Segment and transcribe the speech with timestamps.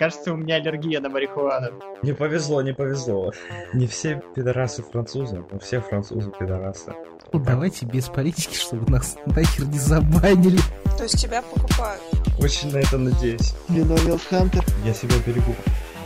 [0.00, 1.78] Кажется, у меня аллергия на марихуану.
[2.02, 3.34] Не повезло, не повезло.
[3.74, 6.94] Не все пидорасы французы, но все французы пидорасы.
[7.34, 10.58] Давайте без политики, чтобы нас нахер не забанили.
[10.96, 12.00] То есть тебя покупают?
[12.38, 13.52] Очень на это надеюсь.
[13.68, 13.94] Вино
[14.30, 14.64] Хантер.
[14.86, 15.54] Я себя берегу.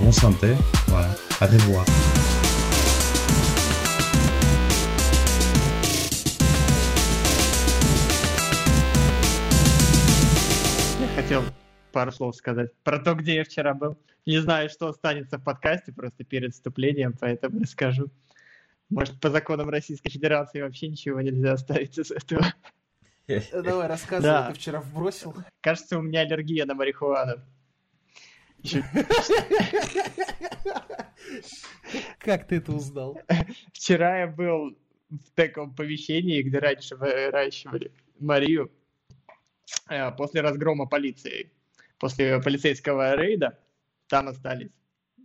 [0.00, 0.56] Bon santé.
[0.88, 1.16] Voilà.
[1.38, 1.86] À revoir.
[11.00, 11.44] Я хотел
[11.94, 13.96] пару слов сказать про то, где я вчера был.
[14.26, 18.10] Не знаю, что останется в подкасте просто перед вступлением, поэтому расскажу.
[18.90, 22.44] Может, по законам Российской Федерации вообще ничего нельзя оставить из этого.
[23.52, 24.48] Давай, рассказывай, Да.
[24.48, 25.34] ты вчера вбросил.
[25.60, 27.36] Кажется, у меня аллергия на марихуану.
[32.18, 33.20] Как ты это узнал?
[33.72, 34.76] Вчера я был
[35.10, 38.72] в таком помещении, где раньше выращивали Марию
[39.88, 41.52] э, после разгрома полиции.
[41.98, 43.58] После полицейского рейда
[44.08, 44.70] там остались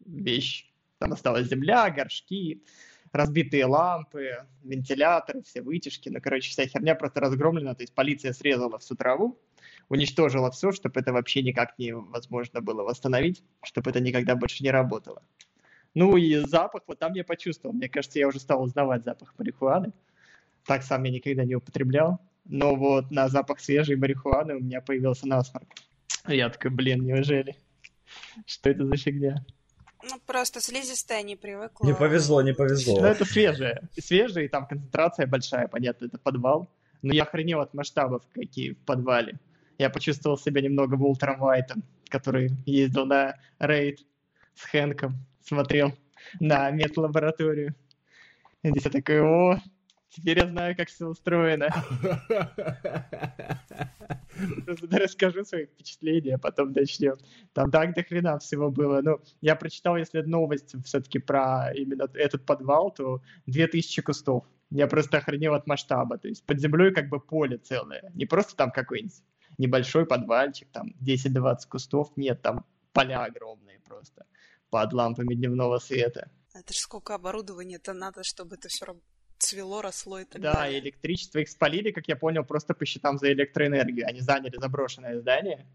[0.05, 0.65] вещи.
[0.97, 2.63] Там осталась земля, горшки,
[3.11, 6.09] разбитые лампы, вентиляторы, все вытяжки.
[6.09, 7.75] Ну, короче, вся херня просто разгромлена.
[7.75, 9.39] То есть полиция срезала всю траву,
[9.87, 15.23] уничтожила все, чтобы это вообще никак невозможно было восстановить, чтобы это никогда больше не работало.
[15.95, 17.73] Ну и запах, вот там я почувствовал.
[17.73, 19.91] Мне кажется, я уже стал узнавать запах марихуаны.
[20.65, 22.19] Так сам я никогда не употреблял.
[22.45, 25.67] Но вот на запах свежей марихуаны у меня появился насморк.
[26.27, 27.55] Я такой, блин, неужели?
[28.45, 29.45] Что это за фигня?
[30.03, 31.85] Ну, просто слизистая не привыкла.
[31.85, 33.05] Не повезло, не Ну, повезло.
[33.05, 33.81] это свежее.
[33.97, 36.69] Свежее, и там концентрация большая, понятно, это подвал.
[37.01, 39.39] Но я охренел от масштабов, какие в подвале.
[39.77, 43.99] Я почувствовал себя немного Волтером Уайтом, который ездил на рейд
[44.55, 45.15] с Хэнком,
[45.45, 45.93] смотрел
[46.39, 47.75] на медлабораторию.
[48.63, 49.61] И здесь я такой, о,
[50.09, 51.69] теперь я знаю, как все устроено.
[54.65, 57.17] Просто расскажу свои впечатления, а потом начнем.
[57.53, 59.01] Там так до хрена всего было.
[59.01, 64.45] Ну, я прочитал, если новость все-таки про именно этот подвал, то 2000 кустов.
[64.69, 66.17] Я просто охренел от масштаба.
[66.17, 68.11] То есть под землей как бы поле целое.
[68.13, 69.21] Не просто там какой-нибудь
[69.57, 72.11] небольшой подвальчик, там 10-20 кустов.
[72.15, 74.25] Нет, там поля огромные просто
[74.69, 76.29] под лампами дневного света.
[76.53, 78.85] Это же сколько оборудования-то надо, чтобы это все
[79.39, 80.79] цвело, росло и так Да, далее.
[80.79, 84.05] и электричество их спалили, как я понял, просто по счетам за электроэнергию.
[84.07, 85.65] Они заняли заброшенное здание,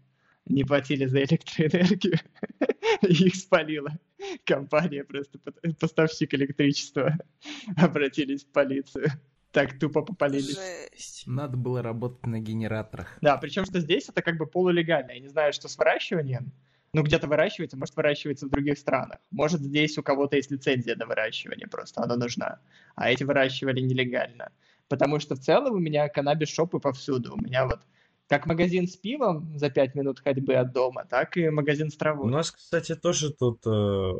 [0.45, 2.19] не платили за электроэнергию,
[3.01, 3.97] и их спалила.
[4.45, 7.17] Компания просто по- поставщик электричества
[7.77, 9.07] обратились в полицию.
[9.51, 10.57] Так тупо попалились.
[10.57, 11.23] Жесть.
[11.27, 13.17] Надо было работать на генераторах.
[13.21, 15.11] Да, причем что здесь это как бы полулегально.
[15.11, 16.51] Я не знаю, что с выращиванием.
[16.95, 19.17] Ну, где-то выращивается, может, выращивается в других странах.
[19.29, 22.59] Может, здесь у кого-то есть лицензия на выращивание, просто она нужна.
[22.95, 24.53] А эти выращивали нелегально.
[24.87, 27.33] Потому что в целом у меня каннабис-шопы повсюду.
[27.33, 27.81] У меня вот
[28.29, 31.97] как магазин с пивом за 5 минут ходьбы от дома, так и магазин с У
[31.97, 32.31] травой.
[32.31, 34.13] нас, кстати, тоже тут э,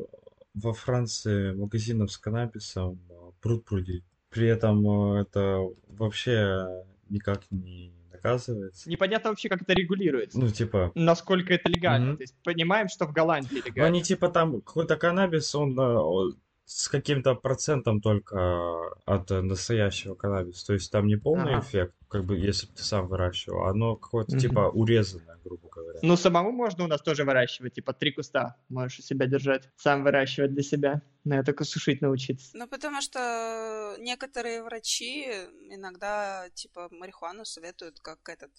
[0.53, 4.03] во Франции магазинов с каннабисом э, пруд пруди.
[4.29, 7.93] При этом э, это вообще никак не
[8.25, 8.89] наказывается.
[8.89, 10.39] Непонятно вообще, как это регулируется.
[10.39, 12.07] Ну, типа, Насколько это легально.
[12.07, 12.17] Мгм.
[12.17, 13.85] То есть понимаем, что в Голландии ну, легально.
[13.85, 16.33] они типа там какой-то каннабис, он э,
[16.67, 20.65] с каким-то процентом только от э, настоящего каннабиса.
[20.65, 21.59] То есть там не полный Ага.
[21.59, 24.39] эффект, как бы если бы ты сам выращивал, оно какое-то Мгм.
[24.39, 25.99] типа урезанное, грубо говоря.
[26.01, 29.69] Ну, самому можно у нас тоже выращивать, типа три куста можешь у себя держать.
[29.77, 31.01] Сам выращивать для себя.
[31.23, 32.49] На только сушить научиться.
[32.57, 35.25] Ну, потому что некоторые врачи
[35.69, 38.51] иногда, типа, марихуану советуют как этот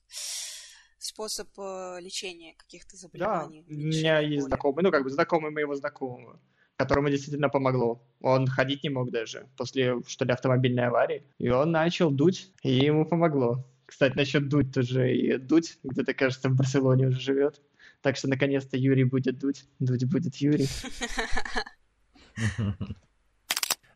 [0.98, 3.64] способ э, лечения каких-то Да, заболеваний.
[3.68, 4.48] у меня есть боли.
[4.50, 6.40] знакомый, ну, как бы знакомый моего знакомого,
[6.76, 8.02] которому действительно помогло.
[8.20, 11.24] Он ходить не мог даже после, что ли, автомобильной аварии.
[11.38, 13.66] И он начал дуть, и ему помогло.
[13.86, 17.60] Кстати, насчет дуть тоже и дуть, где-то, кажется, в Барселоне уже живет.
[18.02, 19.64] Так что, наконец-то, Юрий будет дуть.
[19.78, 20.68] Дуть будет Юрий.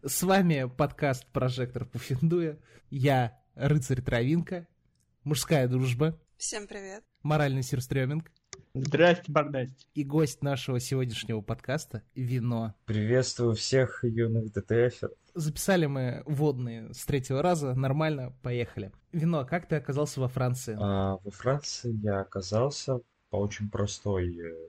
[0.02, 2.58] С вами подкаст «Прожектор Пуффендуя».
[2.88, 4.66] Я Рыцарь Травинка,
[5.24, 7.04] мужская дружба, Всем привет.
[7.22, 8.30] моральный сюрстрёминг
[8.74, 9.86] Здрасте, Бардасти.
[9.94, 12.74] и гость нашего сегодняшнего подкаста— вино.
[12.86, 15.10] Приветствую всех юных ДТФеров.
[15.34, 18.92] Записали мы водные с третьего раза, нормально, поехали.
[19.12, 20.76] Вино, как ты оказался во Франции?
[20.80, 23.00] А во Франции я оказался
[23.30, 24.68] по очень простой э,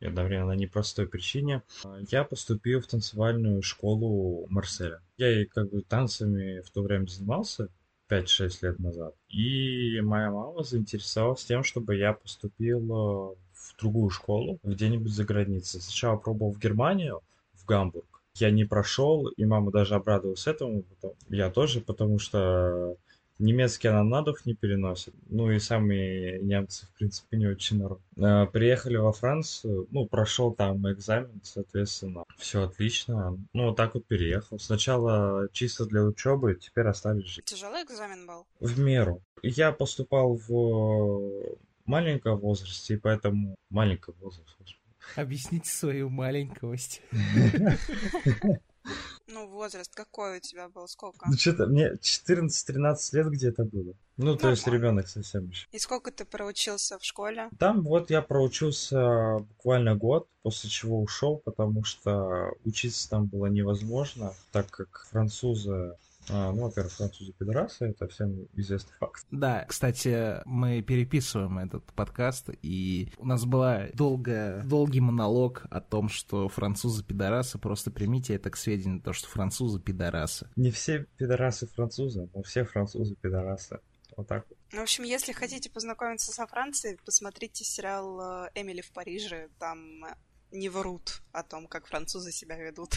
[0.00, 1.62] и одновременно непростой причине.
[1.84, 5.00] А, Я поступил в танцевальную школу Марселя.
[5.16, 7.68] Я и как бы танцами в то время занимался
[8.08, 9.14] 5-6 лет назад.
[9.28, 15.80] И моя мама заинтересовалась тем, чтобы я поступил э, в другую школу где-нибудь за границей.
[15.80, 17.20] Сначала пробовал в Германию,
[17.54, 18.22] в Гамбург.
[18.34, 20.84] Я не прошел, и мама даже обрадовалась этому.
[21.28, 22.96] Я тоже, потому что
[23.38, 25.14] Немецкий она на дух не переносит.
[25.28, 28.00] Ну и сами немцы, в принципе, не очень народ.
[28.16, 33.38] Э, приехали во Францию, ну, прошел там экзамен, соответственно, все отлично.
[33.52, 34.58] Ну, вот так вот переехал.
[34.58, 37.44] Сначала чисто для учебы, теперь остались жить.
[37.44, 38.46] Тяжелый экзамен был?
[38.60, 39.22] В меру.
[39.42, 41.56] Я поступал в
[41.86, 43.56] маленьком возрасте, и поэтому...
[43.70, 44.56] Маленький возраст,
[45.16, 47.02] Объясните свою маленьковость.
[49.26, 50.88] Ну, возраст какой у тебя был?
[50.88, 51.26] Сколько?
[51.28, 53.94] Ну, что-то мне 14-13 лет где-то было.
[54.16, 55.66] Ну, то есть ребенок совсем еще.
[55.70, 57.48] И сколько ты проучился в школе?
[57.58, 64.34] Там вот я проучился буквально год, после чего ушел, потому что учиться там было невозможно,
[64.50, 65.94] так как французы
[66.30, 69.26] а, ну, во-первых, французы пидорасы, это всем известный факт.
[69.30, 76.48] Да, кстати, мы переписываем этот подкаст, и у нас долгая, долгий монолог о том, что
[76.48, 80.48] французы пидорасы, просто примите это к сведению, то, что французы пидорасы.
[80.56, 83.80] Не все пидорасы французы, но все французы пидорасы.
[84.16, 84.58] Вот так вот.
[84.72, 89.48] В общем, если хотите познакомиться со Францией, посмотрите сериал э, «Эмили в Париже».
[89.58, 90.04] Там
[90.50, 92.94] не врут о том, как французы себя ведут.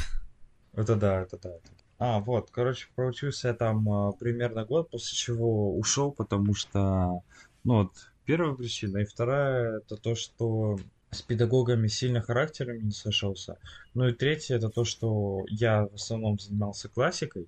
[0.74, 1.50] Это да, это да.
[1.50, 1.72] Это
[2.04, 7.22] а, вот, короче, проучился я там а, примерно год, после чего ушел, потому что,
[7.64, 7.92] ну вот,
[8.26, 10.80] первая причина, и вторая, это то, что
[11.12, 13.60] с педагогами сильно характерами не сошелся.
[13.94, 17.48] Ну и третье, это то, что я в основном занимался классикой,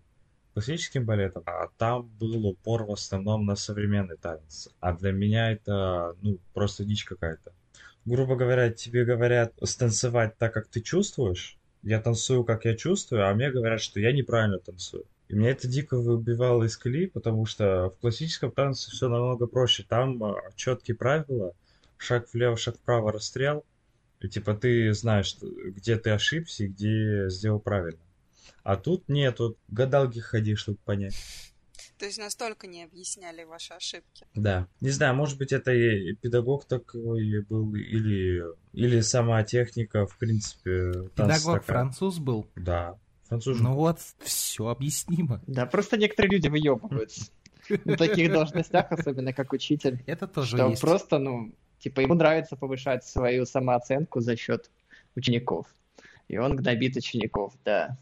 [0.54, 4.70] классическим балетом, а там был упор в основном на современный танец.
[4.80, 7.54] А для меня это, ну, просто дичь какая-то.
[8.06, 13.34] Грубо говоря, тебе говорят станцевать так, как ты чувствуешь, я танцую, как я чувствую, а
[13.34, 15.06] мне говорят, что я неправильно танцую.
[15.28, 19.86] И меня это дико выбивало из колеи, потому что в классическом танце все намного проще.
[19.88, 21.54] Там а, четкие правила,
[21.98, 23.66] шаг влево, шаг вправо, расстрел.
[24.22, 28.00] И типа ты знаешь, где ты ошибся и где сделал правильно.
[28.64, 31.16] А тут нет, тут гадалки ходи, чтобы понять.
[31.98, 34.26] То есть настолько не объясняли ваши ошибки.
[34.36, 34.68] Да.
[34.82, 38.44] Не знаю, может быть, это и педагог такой был, или,
[38.74, 40.92] или сама техника, в принципе.
[41.16, 41.62] Педагог такая.
[41.62, 42.48] француз был?
[42.56, 42.98] Да.
[43.28, 43.60] Француз.
[43.60, 45.42] Ну вот, все объяснимо.
[45.48, 47.32] Да, просто некоторые люди выебываются.
[47.86, 50.04] На таких должностях, особенно как учитель.
[50.06, 50.82] Это тоже что есть.
[50.82, 54.70] просто, ну, типа, ему нравится повышать свою самооценку за счет
[55.16, 55.68] учеников.
[56.28, 57.98] И он гнобит учеников, да.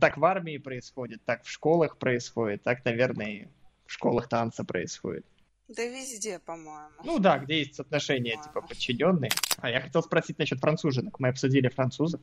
[0.00, 3.48] Так в армии происходит, так в школах происходит, так, наверное, и
[3.86, 5.24] в школах танца происходит.
[5.68, 6.90] Да везде, по-моему.
[7.04, 9.30] Ну да, где есть отношения, типа, подчиненные.
[9.58, 11.20] А я хотел спросить насчет француженок.
[11.20, 12.20] Мы обсудили французов.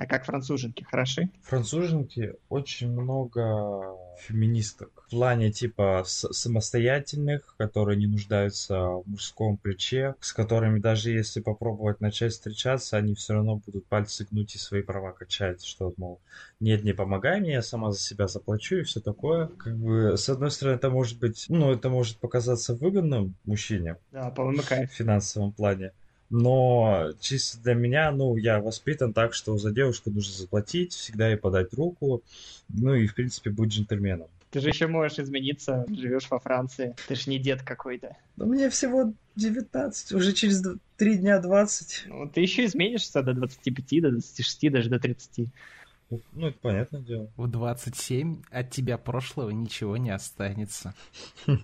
[0.00, 1.28] А как француженки, хороши?
[1.42, 5.04] Француженки очень много феминисток.
[5.06, 12.00] В плане типа самостоятельных, которые не нуждаются в мужском плече, с которыми даже если попробовать
[12.00, 16.18] начать встречаться, они все равно будут пальцы гнуть и свои права качать, что, мол,
[16.60, 19.48] нет, не помогай мне, я сама за себя заплачу и все такое.
[19.48, 23.96] Как бы, с одной стороны, это может быть, ну, это может показаться выгодным мужчине.
[24.12, 24.90] Да, по-моему, кайф.
[24.90, 25.92] В финансовом плане.
[26.30, 31.36] Но чисто для меня, ну, я воспитан так, что за девушку нужно заплатить, всегда ей
[31.36, 32.22] подать руку,
[32.68, 34.28] ну и, в принципе, быть джентльменом.
[34.50, 36.96] Ты же еще можешь измениться, живешь во Франции.
[37.06, 38.16] Ты же не дед какой-то.
[38.36, 40.62] Да мне всего 19, уже через
[40.96, 42.04] 3 дня 20.
[42.06, 45.48] Ну, ты еще изменишься до 25, до 26, даже до 30.
[46.10, 47.30] Ну, это понятное дело.
[47.36, 50.94] В 27 от тебя прошлого ничего не останется.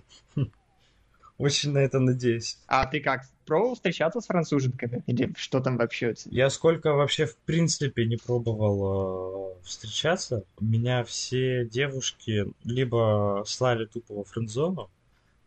[1.37, 2.57] Очень на это надеюсь.
[2.67, 5.03] А ты как, пробовал встречаться с француженками?
[5.07, 6.15] Или что там вообще?
[6.25, 14.15] Я сколько вообще в принципе не пробовал э, встречаться, меня все девушки либо слали тупо
[14.15, 14.89] во френдзону,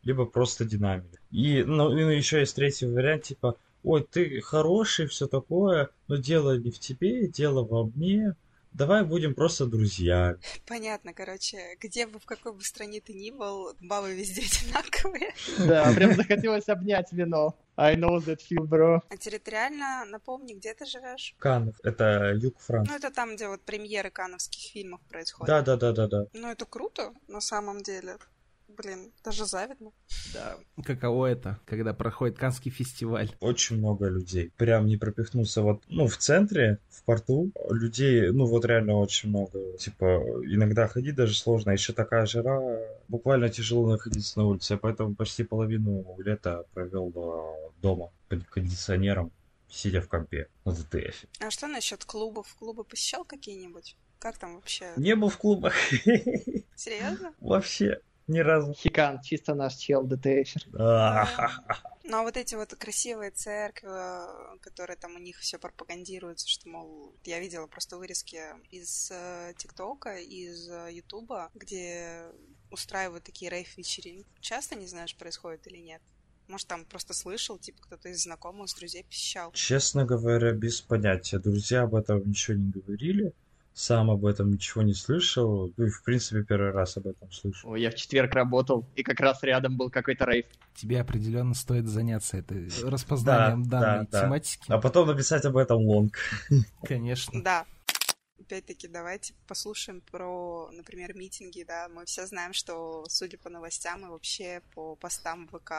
[0.04, 1.18] либо просто динамили.
[1.30, 6.56] И, ну, ну, еще есть третий вариант, типа, ой, ты хороший, все такое, но дело
[6.56, 8.34] не в тебе, дело во мне,
[8.72, 10.36] Давай будем просто друзья.
[10.66, 15.34] Понятно, короче, где бы, в какой бы стране ты ни был, бабы везде одинаковые.
[15.58, 17.56] Да, прям захотелось обнять вино.
[17.76, 19.00] I know that feel, bro.
[19.08, 21.34] А территориально, напомни, где ты живешь?
[21.38, 22.90] Канов, это юг Франции.
[22.92, 25.46] Ну, это там, где вот премьеры кановских фильмов происходят.
[25.46, 26.26] Да, да, да, да, да.
[26.34, 28.18] Ну, это круто, на самом деле.
[28.82, 29.92] Блин, даже завидно.
[30.32, 30.56] Да.
[30.84, 33.30] Каково это, когда проходит Канский фестиваль?
[33.40, 34.52] Очень много людей.
[34.56, 35.62] Прям не пропихнулся.
[35.62, 39.76] Вот, ну, в центре, в порту, людей, ну, вот реально очень много.
[39.76, 41.72] Типа, иногда ходить даже сложно.
[41.72, 42.60] Еще такая жара,
[43.08, 44.76] буквально тяжело находиться на улице.
[44.78, 47.12] Поэтому почти половину лета провел
[47.82, 49.30] дома под кондиционером,
[49.68, 51.24] сидя в компе на ДТФ.
[51.40, 52.54] А что насчет клубов?
[52.58, 53.96] Клубы посещал какие-нибудь?
[54.18, 54.92] Как там вообще?
[54.96, 55.74] Не был в клубах.
[56.76, 57.34] Серьезно?
[57.40, 58.00] Вообще.
[58.30, 58.72] Ни разу.
[58.74, 60.68] Хикан, чисто наш чел, ДТФер.
[62.04, 63.88] Ну а вот эти вот красивые церкви,
[64.60, 70.16] которые там у них все пропагандируется, что, мол, я видела просто вырезки из э, ТикТока,
[70.16, 72.24] из э, Ютуба, где
[72.70, 74.28] устраивают такие рейв-вечеринки?
[74.40, 76.02] Часто не знаешь, происходит или нет?
[76.48, 79.52] Может, там просто слышал, типа кто-то из знакомых, с друзей посещал?
[79.52, 81.38] Честно говоря, без понятия.
[81.38, 83.34] Друзья об этом ничего не говорили.
[83.72, 85.72] Сам об этом ничего не слышал.
[85.76, 87.68] Ну и, в принципе, первый раз об этом слышу.
[87.68, 90.46] Ой, я в четверг работал, и как раз рядом был какой-то рейв.
[90.74, 94.22] Тебе определенно стоит заняться этой распознанием Да, данной да, да.
[94.22, 94.64] тематики.
[94.68, 96.18] А потом написать об этом лонг.
[96.82, 97.42] Конечно.
[97.42, 97.66] Да.
[98.40, 101.88] Опять-таки, давайте послушаем про, например, митинги, да.
[101.88, 105.72] Мы все знаем, что, судя по новостям и вообще по постам ВК,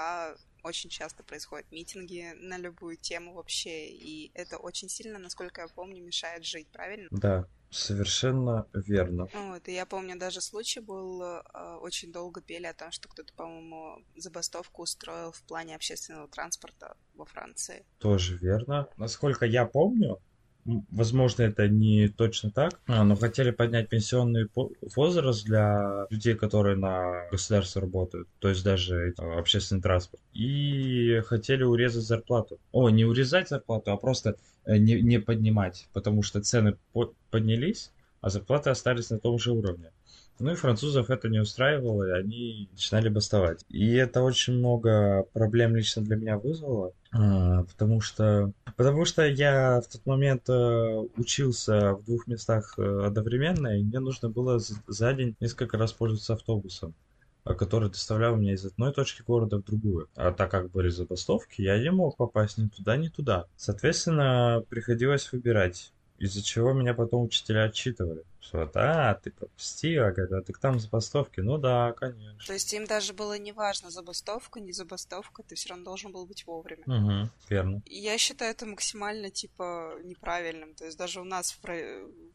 [0.64, 6.04] очень часто происходят митинги на любую тему вообще, и это очень сильно, насколько я помню,
[6.04, 7.08] мешает жить, правильно?
[7.12, 9.28] Да, совершенно верно.
[9.34, 11.42] Вот, и я помню, даже случай был, э,
[11.82, 17.26] очень долго пели о том, что кто-то, по-моему, забастовку устроил в плане общественного транспорта во
[17.26, 17.86] Франции.
[18.00, 18.88] Тоже верно.
[18.98, 20.20] Насколько я помню,
[20.66, 24.48] возможно, это не точно так, а, но хотели поднять пенсионный
[24.96, 30.22] возраст для людей, которые на государство работают, то есть даже э, общественный транспорт.
[30.34, 32.60] И хотели урезать зарплату.
[32.72, 37.92] О, не урезать зарплату, а просто не, не поднимать, потому что цены по- поднялись,
[38.22, 39.92] а зарплаты остались на том же уровне.
[40.40, 43.64] Ну и французов это не устраивало, и они начинали бастовать.
[43.70, 49.82] И это очень много проблем лично для меня вызвало, а, потому что, потому что я
[49.82, 55.14] в тот момент э, учился в двух местах э, одновременно, и мне нужно было за
[55.14, 56.96] день несколько раз пользоваться автобусом
[57.44, 60.10] который доставлял меня из одной точки города в другую.
[60.16, 63.48] А так как были забастовки, я не мог попасть ни туда, ни туда.
[63.56, 68.24] Соответственно, приходилось выбирать, из-за чего меня потом учителя отчитывали.
[68.40, 71.40] Что вот, а, ты пропустила, когда ты там забастовки.
[71.40, 72.40] Ну да, конечно.
[72.46, 76.26] То есть им даже было не важно, забастовка, не забастовка, ты все равно должен был
[76.26, 76.84] быть вовремя.
[76.86, 77.82] Угу, верно.
[77.86, 80.76] Я считаю это максимально, типа, неправильным.
[80.76, 81.60] То есть даже у нас в,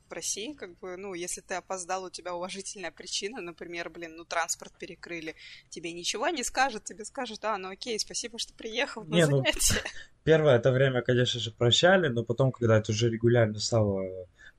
[0.09, 4.25] в России, как бы, ну, если ты опоздал, у тебя уважительная причина, например, блин, ну,
[4.25, 5.35] транспорт перекрыли,
[5.69, 9.39] тебе ничего не скажут, тебе скажут, а, ну окей, спасибо, что приехал на Не, ну,
[9.39, 9.83] занятие.
[10.25, 14.03] Первое это время, конечно же, прощали, но потом, когда это уже регулярно стало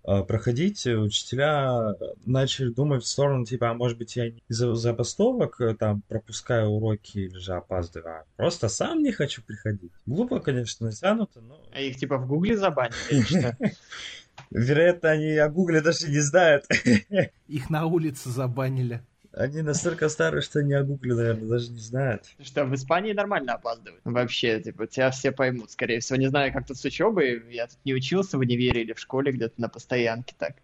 [0.06, 1.94] э, проходить, учителя
[2.26, 6.70] начали думать в сторону, типа, а может быть, я не из-за забастовок э, там пропускаю
[6.70, 9.92] уроки или же опаздываю, а просто сам не хочу приходить.
[10.06, 11.62] Глупо, конечно, натянуто, но...
[11.74, 13.58] А их типа в Гугле забанили или что?
[14.52, 16.66] Вероятно, они о Гугле даже не знают.
[17.48, 19.02] Их на улице забанили.
[19.34, 22.24] Они настолько старые, что они о Гугле, наверное, даже не знают.
[22.42, 24.02] Что в Испании нормально опаздывают.
[24.04, 26.18] Вообще, типа, тебя все поймут, скорее всего.
[26.18, 27.44] Не знаю, как тут с учебой.
[27.52, 30.56] Я тут не учился в универе или в школе где-то на постоянке так.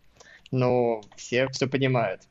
[0.52, 2.22] Но все все понимают.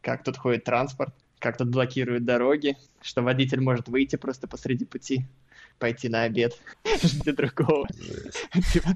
[0.00, 5.24] Как тут ходит транспорт, как тут блокируют дороги, что водитель может выйти просто посреди пути,
[5.78, 6.58] пойти на обед,
[7.02, 7.86] ждет другого.
[8.72, 8.88] Типа,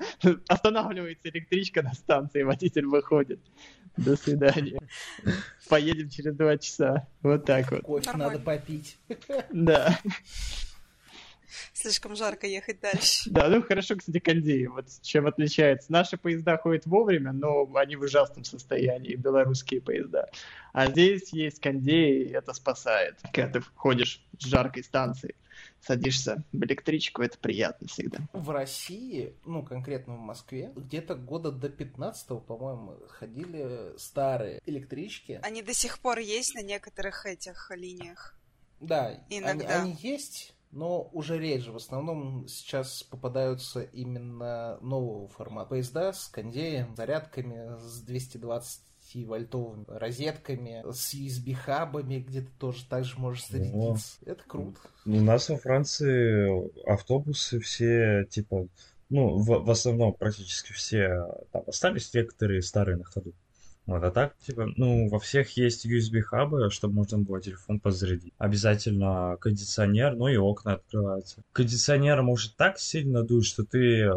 [0.48, 3.40] Останавливается электричка на станции, водитель выходит.
[3.96, 4.80] До свидания.
[5.68, 7.06] Поедем через два часа.
[7.22, 7.82] Вот так вот.
[7.82, 8.98] Кофе надо попить.
[9.50, 9.98] Да.
[11.74, 13.30] Слишком жарко ехать дальше.
[13.30, 14.66] Да, ну хорошо, кстати, кондеи.
[14.66, 15.92] Вот чем отличается.
[15.92, 20.30] Наши поезда ходят вовремя, но они в ужасном состоянии, белорусские поезда.
[20.72, 23.18] А здесь есть кондеи, и это спасает.
[23.32, 25.34] Когда ты ходишь с жаркой станции,
[25.82, 28.20] садишься в электричку, это приятно всегда.
[28.32, 35.40] В России, ну, конкретно в Москве, где-то года до 15 по-моему, ходили старые электрички.
[35.42, 38.34] Они до сих пор есть на некоторых этих линиях.
[38.80, 41.70] Да, они, они есть, но уже реже.
[41.72, 45.70] В основном сейчас попадаются именно нового формата.
[45.70, 48.80] Поезда с кондеем, зарядками, с 220
[49.20, 54.18] вольтовыми розетками, с USB-хабами, где ты тоже так же можешь зарядиться.
[54.24, 54.78] Это круто.
[55.04, 58.66] У нас во Франции автобусы все, типа,
[59.10, 63.32] ну, в, в основном практически все там остались некоторые старые на ходу.
[63.84, 68.32] Вот, а так, типа, ну, во всех есть USB-хабы, чтобы можно было телефон подзарядить.
[68.38, 71.42] Обязательно кондиционер, ну и окна открываются.
[71.52, 74.12] Кондиционер может так сильно дуть, что ты э,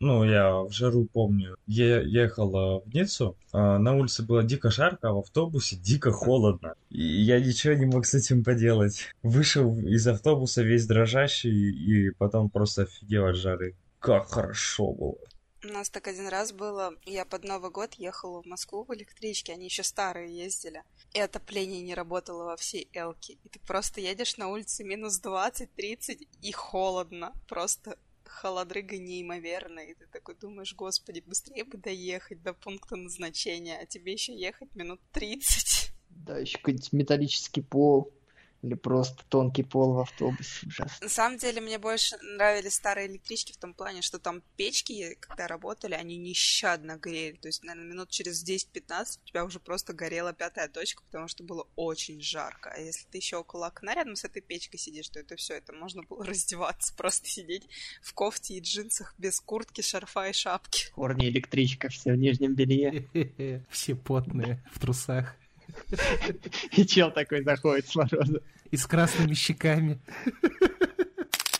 [0.00, 5.08] ну, я в жару помню, е- ехал в Ниццу, а, на улице было дико жарко,
[5.08, 6.74] а в автобусе дико холодно.
[6.90, 9.08] И я ничего не мог с этим поделать.
[9.22, 13.74] Вышел из автобуса весь дрожащий и потом просто офигел от жары.
[13.98, 15.18] Как хорошо было.
[15.64, 19.52] У нас так один раз было, я под Новый год ехала в Москву в электричке,
[19.52, 23.32] они еще старые ездили, и отопление не работало во всей Элке.
[23.42, 30.06] И ты просто едешь на улице минус 20-30 и холодно, просто холодрыга неимоверная, и ты
[30.06, 35.92] такой думаешь, господи, быстрее бы доехать до пункта назначения, а тебе еще ехать минут 30.
[36.10, 38.12] Да, еще какой-нибудь металлический пол,
[38.62, 40.66] Или просто тонкий пол в автобусе.
[40.66, 40.96] Ужасно.
[41.00, 45.46] На самом деле, мне больше нравились старые электрички в том плане, что там печки, когда
[45.46, 47.36] работали, они нещадно грели.
[47.36, 51.44] То есть, наверное, минут через 10-15 у тебя уже просто горела пятая точка, потому что
[51.44, 52.72] было очень жарко.
[52.74, 55.72] А если ты еще около окна рядом с этой печкой сидишь, то это все, это
[55.72, 57.68] можно было раздеваться, просто сидеть
[58.02, 60.90] в кофте и джинсах без куртки, шарфа и шапки.
[60.92, 63.08] Корни электричка, все в нижнем белье.
[63.70, 65.36] Все потные, в трусах.
[66.72, 68.40] И чел такой заходит с мороза.
[68.70, 70.00] И с красными щеками.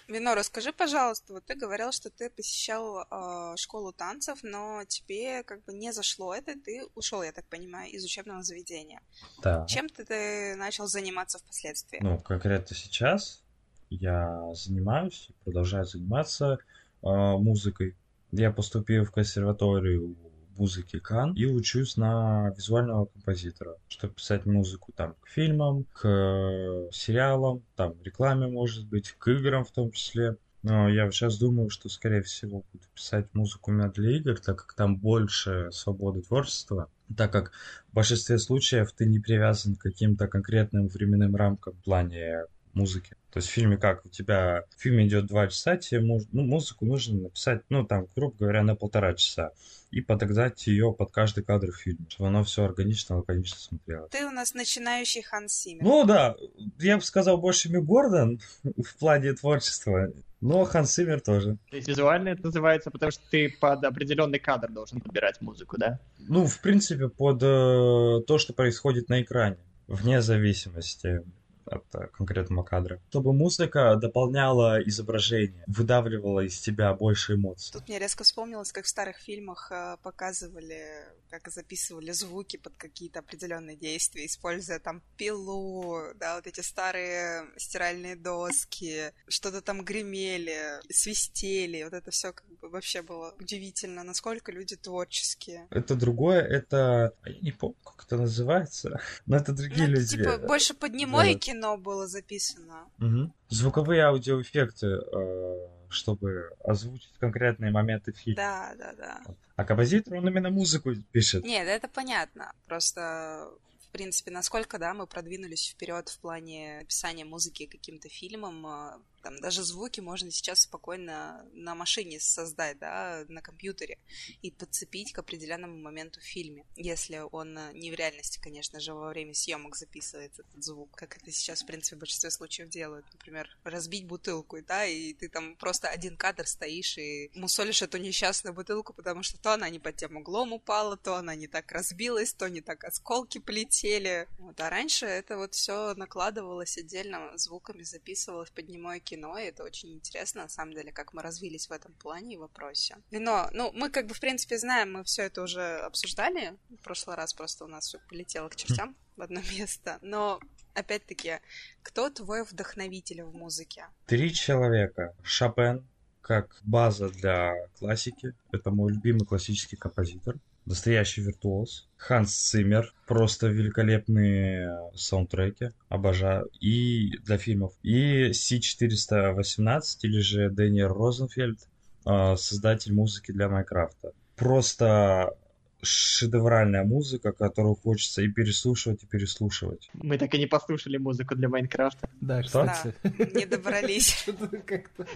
[0.09, 5.63] Вино, расскажи, пожалуйста, вот ты говорил, что ты посещал э, школу танцев, но тебе как
[5.65, 9.03] бы не зашло это, ты ушел, я так понимаю, из учебного заведения.
[9.43, 9.67] Да.
[9.67, 11.99] Чем ты, ты начал заниматься впоследствии?
[12.01, 13.43] Ну, конкретно сейчас
[13.91, 16.59] я занимаюсь, продолжаю заниматься
[17.03, 17.95] э, музыкой.
[18.33, 20.17] Я поступил в консерваторию
[20.59, 26.91] музыки Кан и учусь на визуального композитора, чтобы писать музыку там к фильмам, к э,
[26.93, 30.37] сериалам, там рекламе может быть, к играм в том числе.
[30.63, 34.75] Но я сейчас думаю, что, скорее всего, буду писать музыку именно для игр, так как
[34.75, 37.53] там больше свободы творчества, так как
[37.91, 43.17] в большинстве случаев ты не привязан к каким-то конкретным временным рамкам в плане музыки.
[43.33, 44.07] То есть в фильме как?
[44.07, 46.27] У тебя в фильме идет два часа, тебе муз...
[46.33, 49.53] ну, музыку нужно написать, ну, там, грубо говоря, на полтора часа.
[49.91, 54.11] И подогнать ее под каждый кадр в фильме, чтобы оно все органично, лаконично смотрелось.
[54.11, 55.83] Ты у нас начинающий Ханс Симмер.
[55.83, 56.37] Ну да,
[56.79, 61.59] я бы сказал больше Ми Гордон в плане творчества, но Ханс Симмер тоже.
[61.71, 66.01] То есть визуально это называется, потому что ты под определенный кадр должен подбирать музыку, да?
[66.19, 71.23] Ну, в принципе, под э, то, что происходит на экране, вне зависимости
[71.69, 73.01] от э, конкретного кадра.
[73.11, 77.73] Чтобы музыка дополняла изображение, выдавливала из тебя больше эмоций.
[77.73, 80.83] Тут мне резко вспомнилось, как в старых фильмах э, показывали,
[81.31, 88.17] как записывали звуки под какие-то определенные действия, используя там пилу, да, вот эти старые стиральные
[88.17, 90.59] доски, что-то там гремели,
[90.91, 95.67] свистели, вот это все как бы вообще было удивительно, насколько люди творческие.
[95.71, 97.15] Это другое, это...
[97.25, 100.17] Я не помню, как это называется, но это другие Ну, это, люди.
[100.17, 101.39] типа, больше под немое Да.
[101.59, 102.89] Кино было записано.
[102.99, 103.33] Мгм.
[103.49, 108.37] Звуковые аудиоэффекты, э, чтобы озвучить конкретные моменты фильма.
[108.37, 109.21] Да, да, да.
[109.57, 111.45] А композитор, он именно музыку пишет.
[111.45, 112.53] Нет, это понятно.
[112.67, 113.51] Просто,
[113.81, 119.41] в принципе, насколько, да, мы продвинулись вперед в плане написания музыки каким-то фильмам, а, там
[119.41, 123.99] даже звуки можно сейчас спокойно на машине создать, да, на компьютере
[124.43, 128.95] и подцепить к определенному моменту в фильме, если он а, не в реальности, конечно же,
[128.95, 133.07] во время съемок записывается этот звук, как это сейчас, в принципе, в большинстве случаев делают.
[133.13, 138.55] Например, разбить бутылку, да, и ты там просто один кадр стоишь и мусолишь эту несчастную
[138.55, 142.33] бутылку, потому что то она не под тем углом упала, то она не так разбилась,
[142.33, 144.29] то не так осколки полетели.
[144.39, 149.65] Вот, а раньше это вот все накладывалось отдельно, звуками записывалось под немое кино, и это
[149.65, 152.97] очень интересно, на самом деле, как мы развились в этом плане и вопросе.
[153.11, 157.17] Вино, ну, мы как бы, в принципе, знаем, мы все это уже обсуждали в прошлый
[157.17, 160.41] раз, просто у нас все полетело к чертям в одно место, но
[160.75, 161.41] опять-таки,
[161.83, 163.87] кто твой вдохновитель в музыке?
[164.07, 165.15] Три человека.
[165.23, 165.87] Шопен,
[166.21, 168.35] как база для классики.
[168.53, 170.37] Это мой любимый классический композитор.
[170.69, 171.89] Настоящий виртуоз.
[171.97, 172.93] Ханс Циммер.
[173.07, 175.71] Просто великолепные саундтреки.
[175.89, 176.51] Обожаю.
[176.61, 177.73] И для фильмов.
[177.83, 181.59] И C418, или же Дэниел Розенфельд,
[182.05, 184.13] э, создатель музыки для Майнкрафта.
[184.37, 185.35] Просто
[185.83, 189.89] шедевральная музыка, которую хочется и переслушивать, и переслушивать.
[189.95, 192.09] Мы так и не послушали музыку для Майнкрафта.
[192.21, 192.67] Да, Что?
[192.67, 192.95] кстати.
[193.37, 194.27] Не добрались.
[194.67, 195.07] Как-то-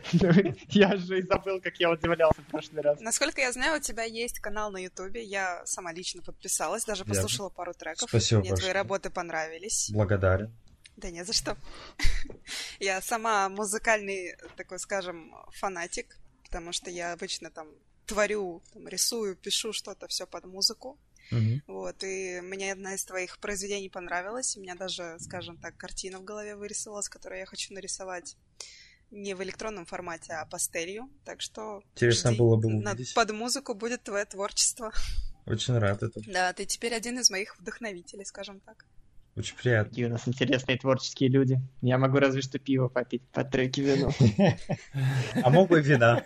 [0.68, 3.00] Я же и забыл, как я удивлялся в прошлый раз.
[3.00, 5.24] Насколько я знаю, у тебя есть канал на Ютубе.
[5.24, 8.08] Я сама лично подписалась, даже послушала пару треков.
[8.08, 9.90] Спасибо Мне твои работы понравились.
[9.92, 10.52] Благодарен.
[10.96, 11.56] Да не за что.
[12.78, 17.66] Я сама музыкальный, такой скажем, фанатик, потому что я обычно там
[18.06, 20.98] творю, там, рисую, пишу что-то все под музыку.
[21.30, 21.62] Мгм.
[21.66, 24.56] Вот, и мне одна из твоих произведений понравилась.
[24.56, 28.36] У меня даже, скажем так, картина в голове вырисовалась, которую я хочу нарисовать
[29.10, 31.08] не в электронном формате, а пастелью.
[31.24, 32.38] Так что Интересно жди.
[32.38, 33.14] было бы увидеть.
[33.14, 34.92] под музыку будет твое творчество.
[35.46, 36.24] Очень рад этому.
[36.28, 38.84] Да, ты теперь один из моих вдохновителей, скажем так.
[39.34, 39.88] Очень приятно.
[39.90, 41.58] Какие у нас интересные творческие люди.
[41.80, 44.12] Я могу разве что пиво попить под треки вино.
[45.42, 46.24] А мог бы вина.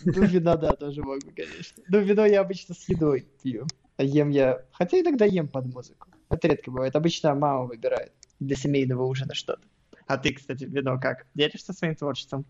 [0.04, 1.82] Ну, вино, да, тоже могу, конечно.
[1.88, 3.66] Ну, вино я обычно с едой пью.
[3.96, 4.62] А ем я...
[4.72, 6.08] Хотя иногда ем под музыку.
[6.28, 6.94] Это редко бывает.
[6.96, 9.62] Обычно мама выбирает для семейного ужина что-то.
[10.06, 11.26] А ты, кстати, вино как?
[11.34, 12.44] Делишься своим творчеством?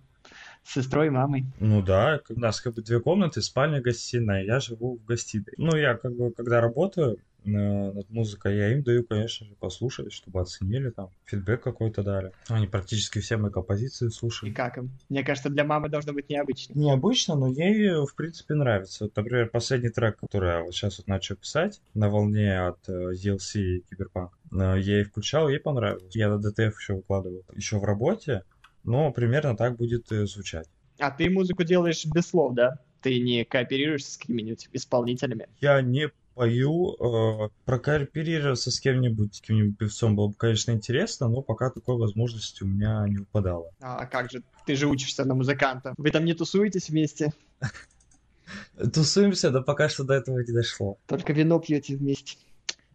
[0.64, 1.46] С сестрой, мамой?
[1.60, 5.54] Ну да, у нас как бы две комнаты, спальня, гостиная, я живу в гостиной.
[5.56, 10.40] Ну, я как бы, когда работаю, над музыкой, я им даю, конечно же, послушать, чтобы
[10.40, 12.32] оценили там, фидбэк какой-то дали.
[12.48, 14.52] Они практически все мои композиции И слушали.
[14.52, 14.90] как им?
[15.08, 16.74] Мне кажется, для мамы должно быть необычно.
[16.78, 19.04] Необычно, но ей, в принципе, нравится.
[19.04, 23.12] Вот, например, последний трек, который я вот сейчас вот начал писать, на волне от э,
[23.12, 26.14] DLC и Киберпанк, э, я ей включал, ей понравилось.
[26.14, 28.42] Я на DTF еще выкладывал, еще в работе,
[28.84, 30.68] но примерно так будет э, звучать.
[30.98, 32.78] А ты музыку делаешь без слов, да?
[33.02, 35.48] Ты не кооперируешься с какими-нибудь исполнителями?
[35.60, 41.40] Я не пою, э, прокооперироваться с кем-нибудь, с каким-нибудь певцом было бы, конечно, интересно, но
[41.40, 43.70] пока такой возможности у меня не выпадало.
[43.80, 44.42] А как же?
[44.66, 45.94] Ты же учишься на музыканта.
[45.96, 47.32] Вы там не тусуетесь вместе?
[48.92, 50.98] Тусуемся, да пока что до этого не дошло.
[51.06, 52.36] Только вино пьете вместе,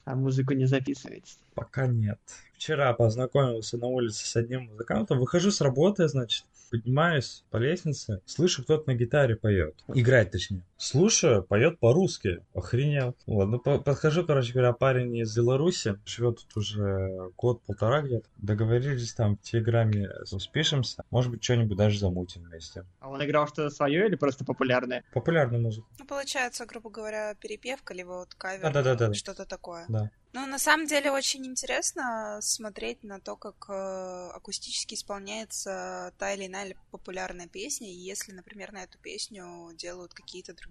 [0.05, 1.33] а музыку не записываете.
[1.55, 2.19] Пока нет.
[2.53, 5.17] Вчера познакомился на улице с одним музыкантом.
[5.17, 9.73] Выхожу с работы, значит, поднимаюсь по лестнице, слышу, кто-то на гитаре поет.
[9.87, 10.61] Играет, точнее.
[10.81, 12.43] Слушаю, поет по-русски.
[12.55, 13.15] Охренел.
[13.27, 15.99] Вот, ну, по- подхожу, короче говоря, парень из Беларуси.
[16.05, 18.27] Живет тут уже год-полтора где-то.
[18.37, 21.03] Договорились там в Телеграме, спишемся.
[21.11, 22.83] Может быть, что-нибудь даже замутим вместе.
[22.99, 25.03] А он играл что-то свое или просто популярное?
[25.13, 25.87] Популярную музыку.
[25.99, 29.13] Ну, получается, грубо говоря, перепевка, либо вот кавер, Да-да-да-да.
[29.13, 29.85] что-то такое.
[29.87, 30.09] Да.
[30.33, 36.47] Ну, на самом деле, очень интересно смотреть на то, как э, акустически исполняется та или
[36.47, 39.43] иная популярная песня, и если, например, на эту песню
[39.75, 40.70] делают какие-то другие,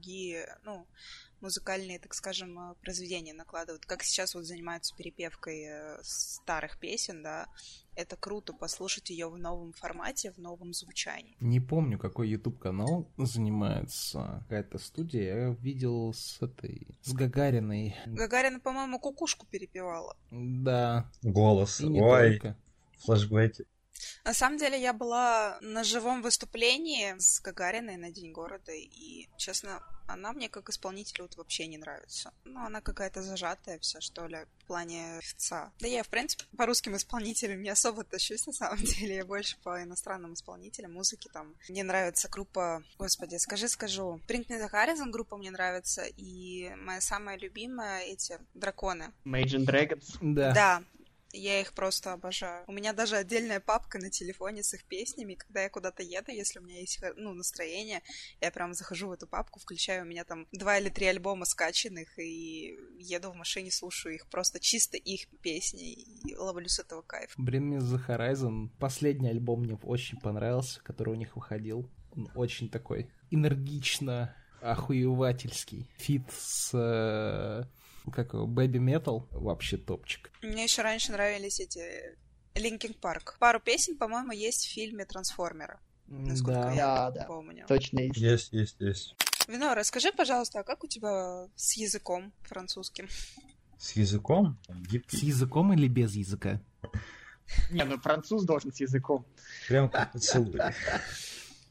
[0.65, 0.87] ну,
[1.41, 7.47] музыкальные, так скажем, э, произведения накладывают, как сейчас вот занимаются перепевкой э, старых песен, да,
[7.95, 11.37] это круто послушать ее в новом формате, в новом звучании.
[11.41, 15.49] Не помню, какой YouTube канал занимается какая-то студия.
[15.49, 17.97] Я видел с этой, с Гагариной.
[18.07, 20.17] Гагарина, по-моему, кукушку перепевала.
[20.31, 21.81] Да, Голос.
[21.81, 22.57] и не Ой, только.
[22.99, 23.67] флешбеки.
[24.25, 29.83] На самом деле я была на живом выступлении с Гагариной на День города, и, честно,
[30.11, 32.33] она мне как исполнитель вот вообще не нравится.
[32.45, 35.73] Ну, она какая-то зажатая вся, что ли, в плане певца.
[35.81, 39.17] Да я, в принципе, по русским исполнителям не особо тащусь, на самом деле.
[39.17, 41.55] Я больше по иностранным исполнителям, музыке там.
[41.69, 42.83] Мне нравится группа...
[42.99, 44.21] Господи, скажи, скажу.
[44.27, 49.13] Bring Me The Horizon группа мне нравится, и моя самая любимая эти драконы.
[49.25, 50.19] Imagine Dragons?
[50.21, 50.53] Да.
[50.53, 50.83] Да,
[51.33, 52.65] я их просто обожаю.
[52.67, 55.35] У меня даже отдельная папка на телефоне с их песнями.
[55.35, 58.03] Когда я куда-то еду, если у меня есть ну, настроение,
[58.41, 62.19] я прям захожу в эту папку, включаю, у меня там два или три альбома скачанных,
[62.19, 67.37] и еду в машине, слушаю их, просто чисто их песни, и ловлю с этого кайф.
[67.39, 68.69] Bring Me The Horizon.
[68.79, 71.89] Последний альбом мне очень понравился, который у них выходил.
[72.17, 75.89] Он очень такой энергично охуевательский.
[75.97, 77.69] Фит с...
[78.13, 79.27] как его, Baby Metal.
[79.31, 80.31] Вообще топчик.
[80.43, 81.83] Мне еще раньше нравились эти
[82.55, 83.37] Linkin Park.
[83.39, 86.73] Пару песен, по-моему, есть в фильме Трансформера, насколько Да.
[86.73, 87.25] я Да, да.
[87.25, 87.65] помню.
[87.69, 88.17] Точно есть.
[88.17, 89.15] Есть, есть, есть.
[89.49, 93.09] Вино, расскажи, пожалуйста, а как у тебя с языком французским?
[93.79, 95.27] С языком С гибкий.
[95.27, 96.61] языком или без языка?
[97.71, 99.27] Не, ну француз должен с языком.
[99.69, 100.61] Прям как поцелуй.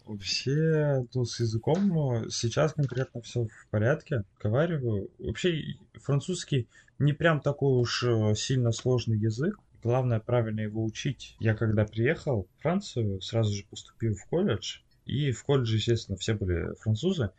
[0.09, 4.23] Вообще, ну, с языком сейчас конкретно все в порядке.
[4.41, 6.67] Говорю, вообще французский
[6.97, 9.59] не прям такой уж э, сильно сложный язык.
[9.83, 11.35] Главное правильно его учить.
[11.39, 14.79] Я когда приехал в Францию, сразу же поступил в колледж.
[15.05, 17.29] И в колледже, естественно, все были французы.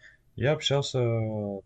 [0.40, 0.98] Я общался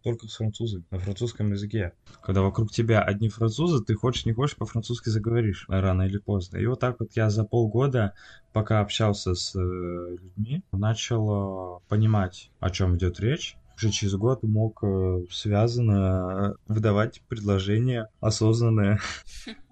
[0.02, 1.92] только с французами на французском языке.
[2.20, 6.56] Когда вокруг тебя одни французы, ты хочешь не хочешь по-французски заговоришь рано или поздно.
[6.56, 8.14] И вот так вот я за полгода,
[8.52, 13.56] пока общался с э, людьми, начал э, понимать, о чем идет речь.
[13.76, 18.98] Уже через год мог э, связанно э, выдавать предложения осознанные.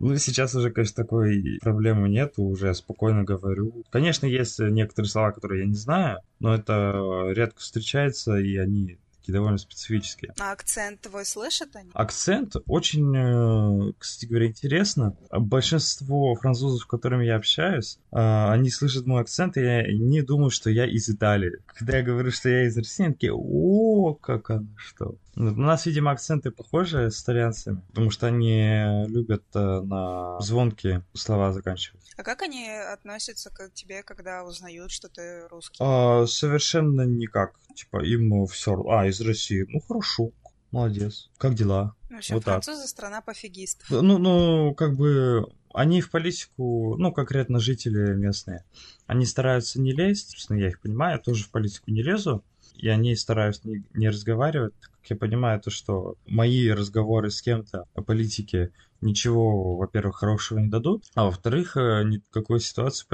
[0.00, 3.84] Ну, сейчас уже, конечно, такой проблемы нет, уже спокойно говорю.
[3.90, 9.34] Конечно, есть некоторые слова, которые я не знаю, но это редко встречается, и они такие
[9.34, 10.34] довольно специфические.
[10.40, 11.90] А акцент твой слышат они?
[11.94, 15.16] Акцент очень, э, кстати говоря, интересно.
[15.30, 20.70] Большинство французов, с которыми я общаюсь, э, они слышат мой акцент, и они думают, что
[20.70, 21.58] я из Италии.
[21.66, 25.14] Когда я говорю, что я из России, они такие, о, как оно что.
[25.34, 31.04] Ну, У нас, видимо, акценты похожи с итальянцами, потому что они любят э, на звонкие
[31.14, 32.12] слова заканчивать.
[32.16, 35.78] А как они относятся к тебе, когда узнают, что ты русский?
[35.80, 37.54] А, совершенно никак.
[37.74, 38.74] Типа, им все...
[38.90, 39.64] А, из России.
[39.68, 40.32] Ну, хорошо.
[40.70, 41.30] Молодец.
[41.38, 41.94] Как дела?
[42.10, 42.64] В общем, вот так.
[42.64, 43.90] французы страна пофигистов.
[43.90, 48.64] Ну, ну, как бы они в политику, ну, конкретно жители местные,
[49.06, 52.88] они стараются не лезть, собственно, я их понимаю, я тоже в политику не лезу, и
[52.88, 57.86] они стараются не, не разговаривать, так как я понимаю то, что мои разговоры с кем-то
[57.94, 63.08] о политике ничего, во-первых, хорошего не дадут, а во-вторых, э, никакой ситуации в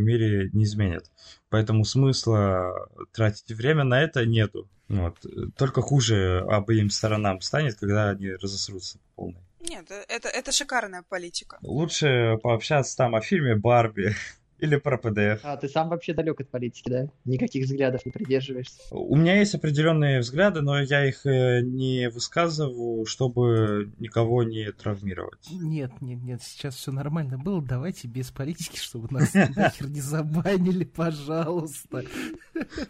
[0.00, 1.10] мире не изменят.
[1.48, 4.68] Поэтому смысла тратить время на это нету.
[4.88, 5.16] Вот.
[5.56, 9.40] Только хуже обеим сторонам станет, когда они разосрутся по полной.
[9.60, 11.58] Нет, э, это, это шикарная политика.
[11.62, 14.14] Лучше пообщаться там о фильме «Барби».
[14.60, 15.40] Или про ПДФ.
[15.42, 17.08] А ты сам вообще далек от политики, да?
[17.24, 18.80] Никаких взглядов не придерживаешься.
[18.90, 25.48] У меня есть определенные взгляды, но я их э, не высказываю, чтобы никого не травмировать.
[25.50, 27.62] Нет, нет, нет, сейчас все нормально было.
[27.62, 32.04] Давайте без политики, чтобы нас нахер не забанили, пожалуйста.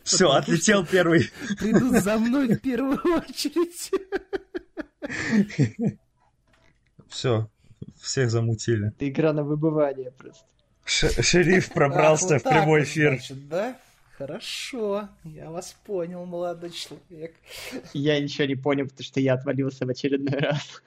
[0.02, 1.30] Все, отлетел первый.
[1.58, 3.90] Придут за мной в первую очередь.
[7.08, 7.48] Все,
[8.00, 8.88] всех замутили.
[8.88, 10.44] Это игра на выбывание просто.
[10.84, 13.20] Ш- шериф пробрался в прямой эфир.
[13.30, 13.78] да?
[14.18, 17.34] Хорошо, я вас понял, молодой человек.
[17.94, 20.82] Я ничего не понял, потому что я отвалился в очередной раз.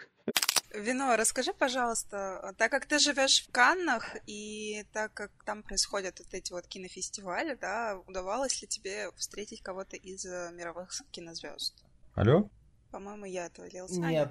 [0.74, 6.34] Вино, расскажи, пожалуйста, так как ты живешь в Каннах, и так как там происходят вот
[6.34, 11.76] эти вот кинофестивали, да, удавалось ли тебе встретить кого-то из э, мировых кинозвезд?
[12.16, 12.50] Алло?
[12.92, 14.00] По-моему, я отвалился.
[14.00, 14.30] Нет.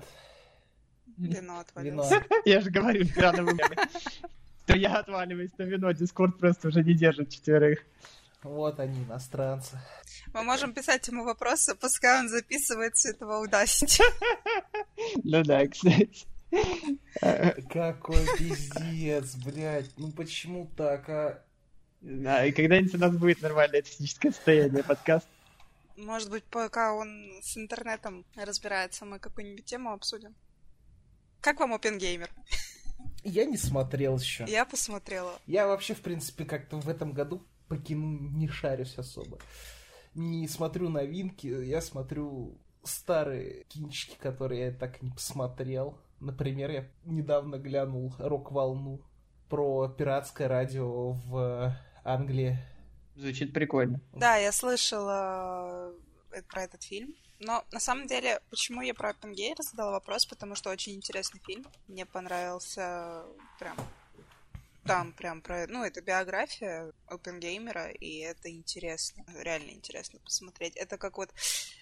[1.16, 1.58] Вино Вино.
[1.60, 2.24] отвалился.
[2.44, 3.32] Я же говорю, игра
[4.66, 7.80] То я отваливаюсь на вино, Дискорд просто уже не держит четверых.
[8.42, 9.78] Вот они, иностранцы.
[10.34, 14.04] Мы можем писать ему вопросы, пускай он записывает все этого удастся.
[15.22, 16.26] Ну да, кстати.
[17.70, 19.90] Какой пиздец, блядь.
[19.96, 21.42] Ну почему так, а?
[22.00, 25.26] Да, и когда-нибудь у нас будет нормальное техническое состояние подкаст.
[25.96, 30.34] Может быть, пока он с интернетом разбирается, мы какую-нибудь тему обсудим.
[31.40, 32.28] Как вам OpenGamer?
[33.24, 34.44] Я не смотрел еще.
[34.48, 35.32] Я посмотрела.
[35.46, 39.38] Я вообще, в принципе, как-то в этом году по кино не шарюсь особо.
[40.14, 45.98] Не смотрю новинки, я смотрю старые кинчики, которые я так и не посмотрел.
[46.20, 49.02] Например, я недавно глянул «Рок-волну»
[49.48, 52.58] про пиратское радио в Англии.
[53.16, 54.00] Звучит прикольно.
[54.12, 55.92] Да, я слышала
[56.32, 57.14] э, про этот фильм.
[57.42, 60.26] Но на самом деле, почему я про OpenGamer задала вопрос?
[60.26, 61.66] Потому что очень интересный фильм.
[61.88, 63.24] Мне понравился
[63.58, 63.76] прям
[64.84, 65.66] там прям про...
[65.68, 69.24] Ну, это биография опенгеймера, и это интересно.
[69.38, 70.76] Реально интересно посмотреть.
[70.76, 71.30] Это как вот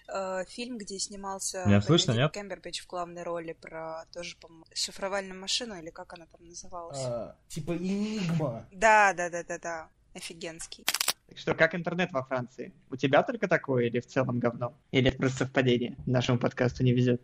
[0.07, 2.31] э, фильм, где снимался Меня слышно, нет?
[2.31, 7.03] Кэмбербэтч в главной роли про тоже, по-моему, шифровальную машину, или как она там называлась.
[7.03, 8.67] А, типа «Энигма».
[8.71, 9.89] Да, да, да, да, да.
[10.13, 10.85] Офигенский.
[11.31, 12.73] Так что, как интернет во Франции?
[12.89, 14.77] У тебя только такое или в целом говно?
[14.91, 15.95] Или это просто совпадение?
[16.05, 17.21] Нашему подкасту не везет.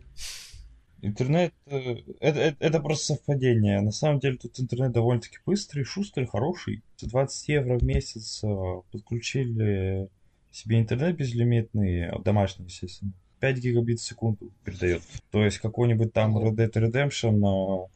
[1.02, 3.82] Интернет э, это, это, это просто совпадение.
[3.82, 6.82] На самом деле тут интернет довольно-таки быстрый, шустрый, хороший.
[6.96, 10.08] За 20 евро в месяц э, подключили
[10.52, 13.12] себе интернет безлимитный, а, домашний, естественно.
[13.40, 15.02] 5 гигабит в секунду передает.
[15.30, 17.88] То есть какой-нибудь там Red Dead Redemption э,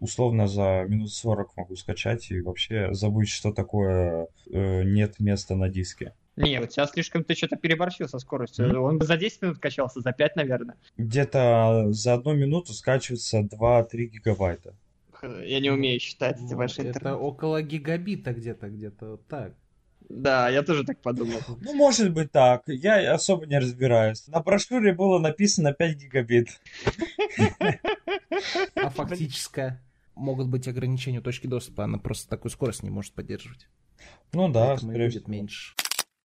[0.00, 5.68] условно за минут 40 могу скачать и вообще забыть, что такое э, нет места на
[5.68, 6.14] диске.
[6.36, 8.68] Не, у тебя слишком ты что-то переборщил со скоростью.
[8.68, 8.82] Мгм.
[8.82, 10.76] Он бы за 10 минут качался, за 5, наверное.
[10.96, 14.74] Где-то за одну минуту скачивается 2-3 гигабайта.
[15.22, 17.16] Я не умею считать эти Вот, ваши это интернеты.
[17.16, 19.52] около гигабита где-то, где-то вот так.
[20.08, 21.40] Да, я тоже так подумал.
[21.60, 22.62] Ну, может быть так.
[22.66, 24.26] Я особо не разбираюсь.
[24.28, 26.48] На брошюре было написано 5 гигабит.
[28.74, 29.78] А фактически
[30.20, 33.68] могут быть ограничения у точки доступа, она просто такую скорость не может поддерживать.
[34.32, 35.32] Ну да, Поэтому скорее будет всего.
[35.32, 35.74] меньше.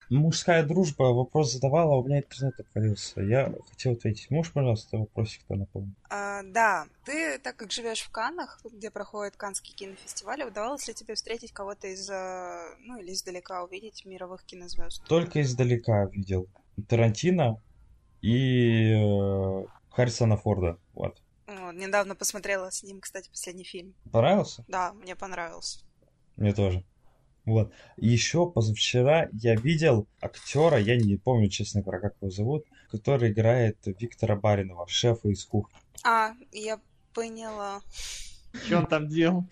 [0.10, 3.22] Мужская дружба вопрос задавала, а у меня интернет отвалился.
[3.22, 4.30] Я хотел ответить.
[4.30, 5.96] Можешь, пожалуйста, вопросик-то напомнить?
[6.12, 11.16] А, да, ты, так как живешь в Каннах, где проходит Каннский кинофестиваль, удавалось ли тебе
[11.16, 15.04] встретить кого-то из, э, ну или издалека увидеть мировых кинозвезд?
[15.08, 16.48] Только издалека видел.
[16.88, 17.60] Тарантино
[18.22, 20.78] и э, Харрисона Форда.
[20.94, 21.20] Вот.
[21.48, 23.94] Вот, недавно посмотрела с ним, кстати, последний фильм.
[24.12, 24.66] Понравился?
[24.68, 25.80] Да, мне понравился.
[26.38, 26.84] Мне тоже.
[27.46, 27.72] Вот.
[27.98, 33.78] Еще позавчера я видел актера, я не помню, честно говоря, как его зовут, который играет
[33.86, 35.78] Виктора Баринова, шефа из кухни.
[36.04, 36.80] А, я
[37.14, 37.82] поняла.
[38.66, 39.46] Что он там делал?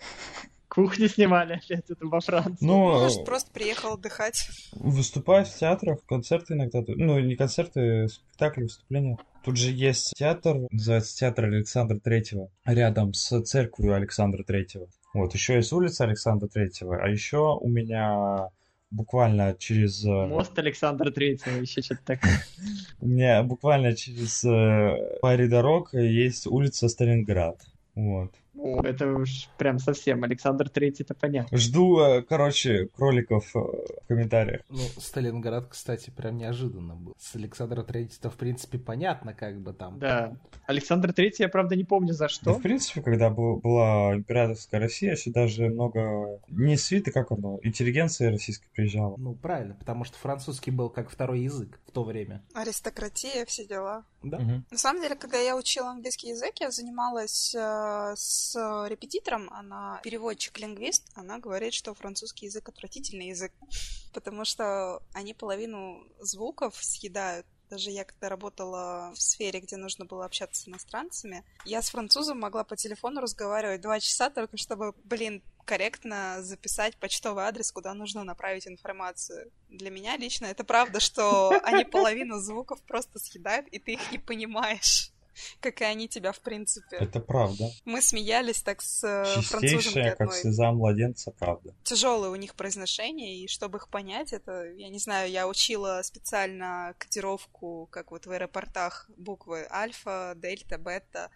[0.74, 2.64] Кухни снимали опять это во Франции.
[2.64, 4.48] Ну, Может, просто приехал отдыхать.
[4.72, 6.82] Выступает в театрах, концерты иногда.
[6.86, 9.18] Ну, не концерты, спектакли, выступления.
[9.44, 14.88] Тут же есть театр, называется театр Александра Третьего, рядом с церковью Александра Третьего.
[15.12, 18.48] Вот, еще есть улица Александра Третьего, а еще у меня
[18.90, 20.04] буквально через...
[20.04, 22.42] э, Мост Александра Третьего, еще что-то такое.
[23.00, 27.60] У меня буквально через э, паре дорог есть улица Сталинград.
[27.94, 28.32] Вот.
[28.64, 30.24] Ну, О, это уж прям совсем.
[30.24, 31.56] Александр Третий, это понятно.
[31.58, 34.62] Жду, э, короче, кроликов э, в комментариях.
[34.70, 37.14] Ну, Сталинград, кстати, прям неожиданно был.
[37.18, 39.98] С Александра Третьего, в принципе, понятно, как бы там.
[39.98, 40.36] Да.
[40.66, 42.54] Александр Третий, я правда не помню за Да, что.
[42.54, 46.40] в принципе, когда был- была императорская Россия, сюда же много...
[46.48, 49.16] Не свиты, как оно, интеллигенция российская приезжала.
[49.18, 52.42] Ну, правильно, потому что французский был как второй язык в то время.
[52.54, 54.04] Аристократия, все дела.
[54.22, 54.38] Да?
[54.38, 54.64] Мгм.
[54.70, 61.10] На самом деле, когда я учила английский язык, я занималась э, с репетитором, она переводчик-лингвист,
[61.14, 63.52] она говорит, что французский язык отвратительный язык,
[64.12, 67.46] потому что они половину звуков съедают.
[67.70, 72.38] Даже я когда работала в сфере, где нужно было общаться с иностранцами, я с французом
[72.38, 78.22] могла по телефону разговаривать два часа, только чтобы, блин, корректно записать почтовый адрес, куда нужно
[78.22, 79.50] направить информацию.
[79.68, 84.18] Для меня лично это правда, что они половину звуков просто съедают, и ты их не
[84.18, 85.13] понимаешь,
[85.60, 86.96] как и они тебя, в принципе.
[86.96, 87.70] Это правда.
[87.84, 90.40] Мы смеялись так с э, Чистейшая, как одной.
[90.40, 91.74] слеза младенца, правда.
[91.84, 96.94] Тяжелое у них произношение, и чтобы их понять, это, я не знаю, я учила специально
[96.98, 101.30] кодировку, как вот в аэропортах, буквы альфа, дельта, бета,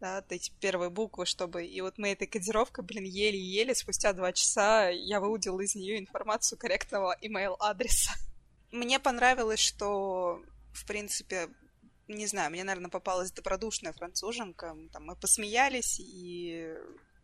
[0.00, 1.66] да, эти первые буквы, чтобы...
[1.66, 6.58] И вот мы этой кодировкой, блин, еле-еле, спустя два часа я выудила из нее информацию
[6.58, 8.12] корректного email-адреса.
[8.72, 10.40] Мне понравилось, что,
[10.72, 11.48] в принципе,
[12.08, 14.76] не знаю, мне, наверное, попалась добродушная француженка.
[14.92, 16.74] Там мы посмеялись, и...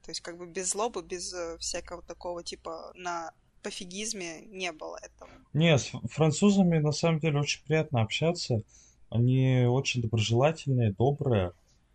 [0.03, 4.99] То есть как бы без злобы, без э, всякого такого типа на пофигизме не было
[5.03, 5.31] этого.
[5.55, 8.63] Не, с французами на самом деле очень приятно общаться.
[9.09, 11.53] Они очень доброжелательные, добрые,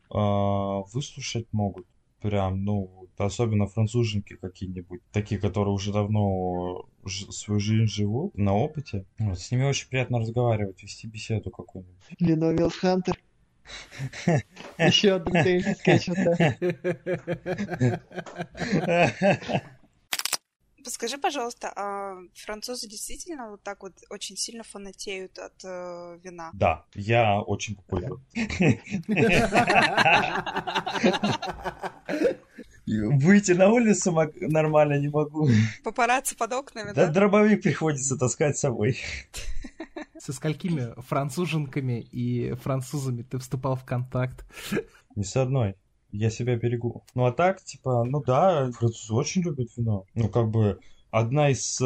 [0.10, 1.86] а, выслушать могут.
[2.22, 9.06] Прям, ну, особенно француженки какие-нибудь, такие, которые уже давно свою жизнь живут, на опыте.
[9.20, 11.96] Вот, с ними очень приятно разговаривать, вести беседу какую-нибудь.
[12.20, 13.18] Леновил Хантер.
[14.78, 16.58] Еще один теннисская что-то.
[20.84, 26.52] Подскажи, пожалуйста, а французы действительно вот так вот очень сильно фанатеют от э, вина?
[26.54, 28.22] Да, я очень популярен.
[32.88, 34.12] Выйти на улицу
[34.42, 35.48] нормально не могу.
[35.84, 37.12] Папарацци под окнами, Да, да?
[37.12, 38.98] дробовик приходится таскать с собой.
[40.18, 44.44] Со сколькими француженками и французами ты вступал в контакт?
[45.16, 45.76] Ни с одной.
[46.12, 47.04] Я себя берегу.
[47.14, 50.06] Ну а так, типа, ну да, французы очень любят вино.
[50.16, 50.80] Ну как бы
[51.12, 51.86] одна из э,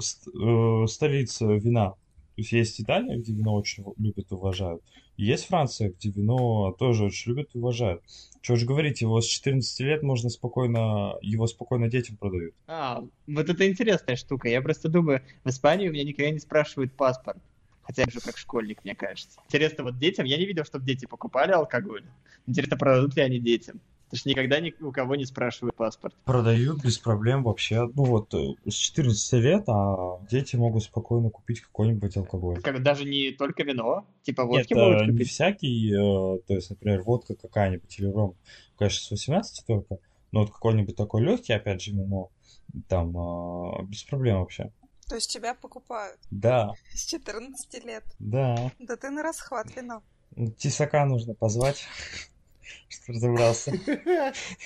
[0.00, 1.90] ст- э, столиц вина.
[1.90, 4.82] То есть есть Италия, где вино очень любят и уважают.
[5.16, 8.02] Есть Франция, где вино тоже очень любят и уважают.
[8.40, 12.52] Чего же говорить, его с 14 лет можно спокойно, его спокойно детям продают.
[12.66, 14.48] А, вот это интересная штука.
[14.48, 17.38] Я просто думаю, в Испании у меня никогда не спрашивают паспорт.
[17.86, 19.40] Хотя я уже как школьник, мне кажется.
[19.46, 22.04] Интересно, вот детям, я не видел, чтобы дети покупали алкоголь.
[22.46, 23.80] Интересно, продадут ли они детям?
[24.14, 26.14] Потому что никогда ни у кого не спрашивают паспорт.
[26.24, 27.88] Продают без проблем вообще.
[27.94, 32.60] Ну вот, э, с 14 лет, а дети могут спокойно купить какой-нибудь алкоголь.
[32.60, 35.30] Как, даже не только вино, типа Нет, водки могут э, не купить.
[35.30, 38.36] всякий, э, то есть, например, водка какая-нибудь или ром,
[38.78, 39.98] конечно, с 18 только,
[40.30, 42.30] но вот какой-нибудь такой легкий, опять же, вино,
[42.88, 44.70] там, э, без проблем вообще.
[45.08, 48.04] То есть тебя покупают Да, с 14 лет.
[48.18, 48.72] да.
[48.78, 50.02] Да ты на расхват вино.
[50.58, 51.84] Тесака нужно позвать,
[52.88, 53.72] что разобрался.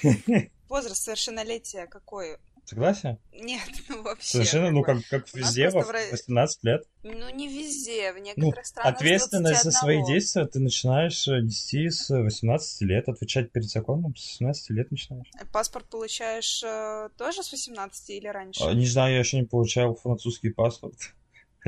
[0.68, 2.38] Возраст совершеннолетия какой?
[2.69, 3.19] Согласен?
[3.33, 4.27] Нет, ну вообще.
[4.29, 6.85] Совершенно, ну, как, как везде, во просто в Ро- 18 лет.
[7.03, 8.13] Ну, не везде.
[8.13, 10.15] В Ну, некоторых странах с ответственность за свои 21.
[10.15, 15.29] действия ты начинаешь э, нести с 18 лет, отвечать перед законом с 18 лет начинаешь.
[15.51, 18.63] Паспорт получаешь э, тоже с 18 или раньше?
[18.65, 20.95] А, Не знаю, я еще не получал французский паспорт.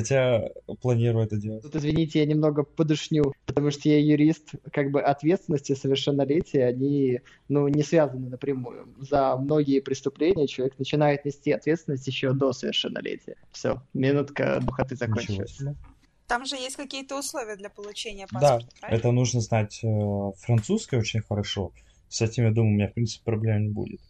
[0.00, 0.48] Хотя
[0.80, 1.62] планирую это делать.
[1.62, 7.68] Тут, извините, я немного подушню, потому что я юрист, как бы ответственности совершеннолетия, они, ну,
[7.68, 8.88] не связаны напрямую.
[8.98, 13.36] За многие преступления человек начинает нести ответственность еще до совершеннолетия.
[13.52, 15.58] Все, минутка духоты закончилась.
[16.26, 18.98] Там же есть какие-то условия для получения Да, паспорта, правильно?
[18.98, 21.72] это нужно знать э, французский очень хорошо.
[22.10, 24.00] С этим, я думаю, у меня, в принципе, проблем не будет.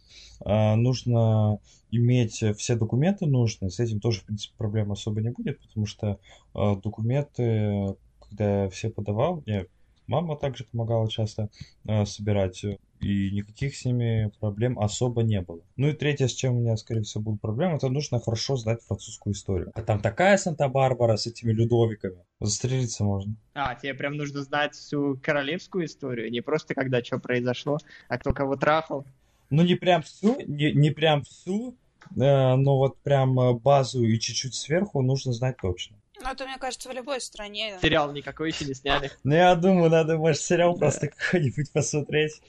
[0.44, 1.60] А, нужно
[1.90, 3.70] иметь все документы нужные.
[3.70, 6.18] С этим тоже, в принципе, проблем особо не будет, потому что
[6.54, 7.94] э, документы,
[8.28, 9.66] когда я все подавал, мне
[10.10, 11.48] мама также помогала часто
[11.86, 15.60] э, собирать, э, и никаких с ними проблем особо не было.
[15.76, 18.82] Ну и третье, с чем у меня, скорее всего, будут проблемы, это нужно хорошо знать
[18.82, 19.70] французскую историю.
[19.74, 22.24] А там такая Санта-Барбара с этими людовиками.
[22.40, 23.34] Застрелиться можно.
[23.54, 28.32] А, тебе прям нужно знать всю королевскую историю, не просто когда что произошло, а кто
[28.32, 29.06] кого трахал.
[29.48, 31.76] Ну, не прям всю, не, не прям всю,
[32.16, 35.99] э, но вот прям э, базу и чуть-чуть сверху нужно знать точно.
[36.22, 37.78] Ну, это, мне кажется, в любой стране.
[37.80, 39.10] Сериал никакой еще не сняли.
[39.24, 42.40] Ну, я думаю, надо, может, сериал просто какой-нибудь посмотреть.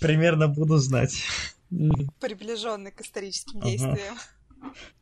[0.00, 1.22] примерно буду знать.
[2.20, 4.16] Приближенный к историческим действиям.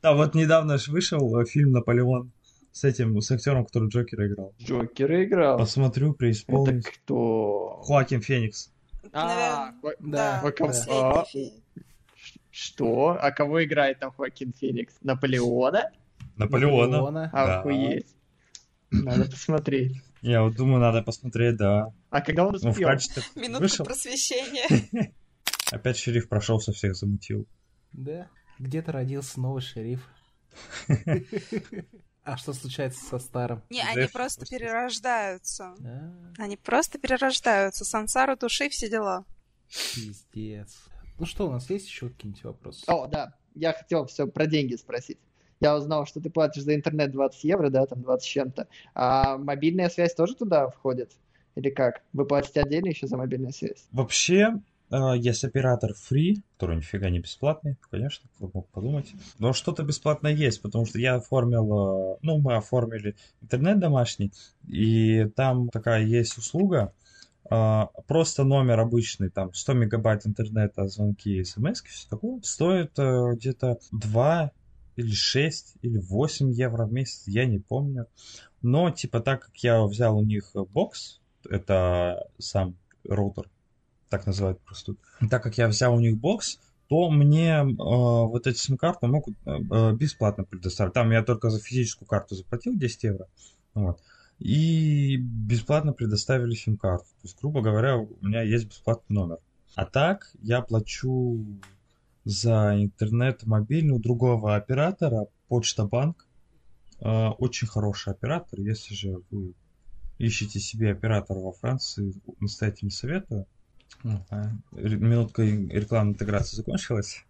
[0.03, 2.33] Да, вот недавно же вышел э, фильм «Наполеон»
[2.73, 4.55] с этим, с актером, который Джокера играл.
[4.61, 5.59] Джокера играл.
[5.59, 6.85] Посмотрю, Это преисполнюсь.
[6.87, 7.83] кто?
[7.87, 8.71] Хоакин Феникс.
[9.13, 10.43] А, Да,
[10.89, 11.25] а,
[12.51, 13.19] Что?
[13.21, 14.95] А кого играет там Хоакин Феникс?
[15.03, 15.91] Наполеона?
[16.37, 16.87] Наполеона.
[16.99, 17.31] Наполеона.
[17.33, 17.61] Да.
[17.61, 18.17] Охуеть.
[18.91, 19.97] Надо посмотреть.
[20.23, 21.95] Я вот думаю, надо посмотреть, да.
[22.11, 22.89] А когда он Ну, в успел?
[22.89, 23.85] качестве Минутка вышел.
[23.87, 25.13] просвещения.
[25.73, 27.47] Опять шериф прошелся, всех замутил.
[27.93, 28.29] Да.
[28.59, 30.07] Где-то родился новый шериф.
[32.23, 33.63] А что случается со старым?
[33.71, 35.75] Не, они просто перерождаются.
[36.39, 37.85] Они просто перерождаются.
[37.87, 39.25] Сансару души, все дела.
[39.95, 40.77] Пиздец.
[41.19, 42.85] Ну что, у нас есть еще какие-нибудь вопросы?
[42.87, 43.35] О, да.
[43.55, 45.19] Я хотел все про деньги спросить.
[45.61, 48.67] Я узнал, что ты платишь за интернет 20 евро, да, там 20 с чем-то.
[48.95, 51.13] А мобильная связь тоже туда входит?
[51.55, 52.03] Или как?
[52.15, 53.87] Вы платите отдельно еще за мобильную связь?
[53.93, 54.55] Вообще,
[54.91, 59.13] э, есть оператор Free, который нифига не бесплатный, конечно, кто мог подумать.
[59.39, 64.33] Но что-то бесплатное есть, потому что я оформил, э, ну, мы оформили интернет домашний,
[64.67, 66.95] и там такая есть услуга,
[67.51, 74.53] э, просто номер обычный, там 100 мегабайт интернета, звонки, смс, все такое, стоит где-то 2
[75.01, 78.07] или 6 или 8 евро в месяц, я не помню.
[78.63, 83.49] Но, типа, так как я взял у них бокс, это сам роутер,
[84.09, 84.95] так называют просто.
[85.31, 89.59] Так как я взял у них бокс, то мне э, вот эти сим-карты могут э,
[89.71, 90.93] э, бесплатно предоставить.
[90.93, 93.29] Там я только за физическую карту заплатил 10 евро.
[93.75, 94.01] Вот.
[94.41, 97.05] И бесплатно предоставили сим-карту.
[97.05, 99.39] То есть, грубо говоря, у меня есть бесплатный номер.
[99.77, 101.45] А так я плачу
[102.31, 106.27] за интернет мобильный у другого оператора, Почта Банк.
[107.01, 108.61] Э, Очень хороший оператор.
[108.61, 109.55] Если же вы
[110.19, 113.47] ищете себе оператора во Франции, настоятельно советую.
[114.05, 117.25] Ну, а, Минутка рекламной интеграции закончилась.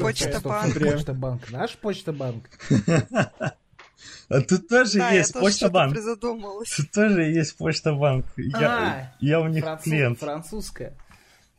[0.00, 0.74] Почта банк.
[0.74, 1.50] Почта банк.
[1.50, 2.48] Наш почта банк.
[4.28, 5.94] А тут тоже Да, я есть тоже Почта Банк.
[5.94, 8.26] Тут тоже есть Почта Банк.
[8.36, 10.18] Я, А, я у них клиент.
[10.18, 10.94] Французская.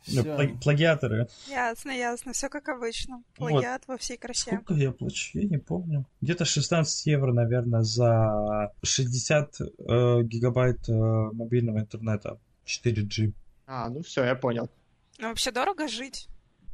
[0.06, 0.36] Ну, Всё.
[0.36, 1.28] пла- Плагиаторы.
[1.48, 2.32] Ясно, ясно.
[2.32, 3.22] Все как обычно.
[3.38, 3.50] Вот.
[3.50, 4.50] Плагиат во всей красе.
[4.50, 5.38] Сколько я плачу?
[5.38, 6.04] Я не помню.
[6.20, 12.38] Где-то 16 евро, наверное, за 60 э, гигабайт э, мобильного интернета.
[12.66, 13.32] 4G.
[13.66, 14.68] А, ну все, я понял.
[15.18, 16.28] Ну, вообще дорого жить.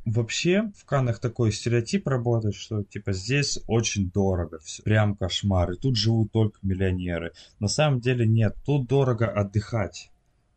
[0.06, 5.76] Вообще в Каннах такой стереотип работает, что типа здесь очень дорого, все, прям кошмар, и
[5.76, 7.32] тут живут только миллионеры.
[7.58, 10.09] На самом деле нет, тут дорого отдыхать,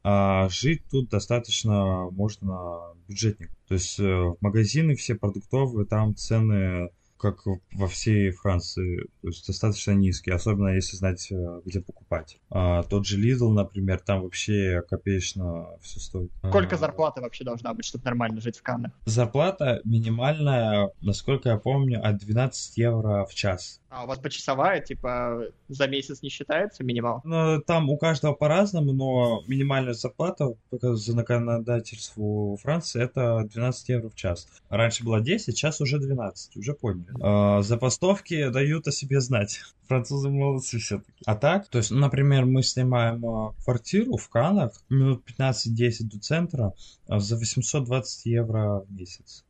[0.04, 3.52] а жить тут достаточно можно бюджетник.
[3.68, 6.90] То есть э, в магазины все продуктовые, там цены
[7.24, 12.38] как во всей Франции, то есть достаточно низкие, особенно если знать, э, где покупать.
[12.50, 16.32] А, тот же Lidl, например, там вообще копеечно все стоит.
[16.46, 18.92] Сколько А, зарплата вообще должна быть, чтобы нормально жить в Каннах?
[19.06, 23.80] Зарплата минимальная, насколько я помню, от 12 евро в час.
[23.90, 27.22] А у вас почасовая, типа, за месяц не считается минимал?
[27.24, 34.16] Ну, там у каждого по-разному, но минимальная зарплата по законодательству Франции это 12 евро в
[34.16, 34.48] час.
[34.70, 37.13] Раньше было 10, сейчас уже 12, уже поняли.
[37.22, 39.62] А, забастовки дают о себе знать.
[39.88, 41.12] Французы молодцы все-таки.
[41.26, 46.74] А так, то есть, например, мы снимаем а, квартиру в Канах, минут 15-10 до центра,
[47.08, 49.46] а, за 820 евро в месяц.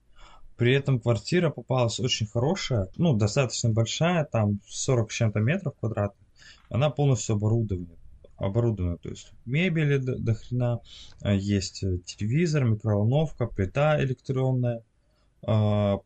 [0.58, 6.28] При этом квартира попалась очень хорошая, ну, достаточно большая, там 40 с чем-то метров квадратных.
[6.70, 7.96] Она полностью оборудована.
[8.38, 10.82] Оборудована, то есть мебели до, до
[11.24, 14.84] есть э, телевизор, микроволновка, плита электронная,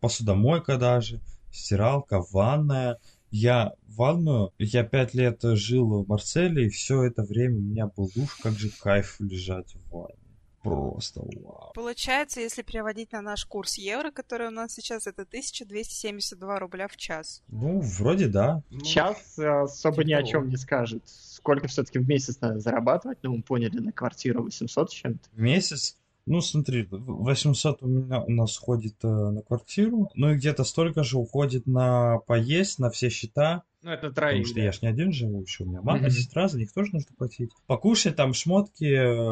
[0.02, 1.22] посудомойка даже,
[1.58, 3.00] стиралка, ванная.
[3.30, 8.10] Я ванную, я пять лет жил в Марселе, и все это время у меня был
[8.16, 10.28] душ, как же кайф лежать в ванне.
[10.64, 11.72] Просто вау.
[11.74, 16.98] Получается, если переводить на наш курс евро, который у нас сейчас, это 1272 рубля в
[16.98, 17.44] час.
[17.48, 18.64] Ну, вроде да.
[18.70, 21.04] Ну, Сейчас э, особо ни о чем не скажет.
[21.06, 23.20] Сколько все-таки в месяц надо зарабатывать?
[23.22, 25.30] Ну, мы поняли, на квартиру 800 с чем-то.
[25.32, 25.98] В месяц.
[26.28, 31.04] Ну, смотри, 800 у меня у нас уходит э, на квартиру, ну и где-то столько
[31.04, 34.62] же уходит на поесть, на все счета, Ну, это потому троих, что да.
[34.62, 36.10] я ж не один живу, еще у меня мама, Мгм.
[36.12, 37.52] сестра, за них тоже нужно платить.
[37.66, 38.86] Покушать, там шмотки,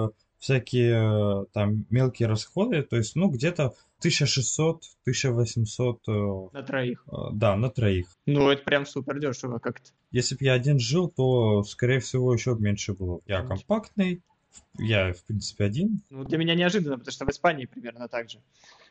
[0.08, 3.74] э, всякие э, там мелкие расходы, то есть, ну, где-то
[5.06, 6.12] 1600-1800, э,
[6.54, 7.04] На троих.
[7.08, 8.08] э, да, на троих.
[8.26, 9.91] Ну, это прям супер дешево как-то.
[10.12, 13.20] Если бы я один жил, то, скорее всего, еще меньше было.
[13.26, 14.22] Я компактный,
[14.78, 18.39] я, в принципе, один, Ну, для меня неожиданно, потому что в Испании примерно так же.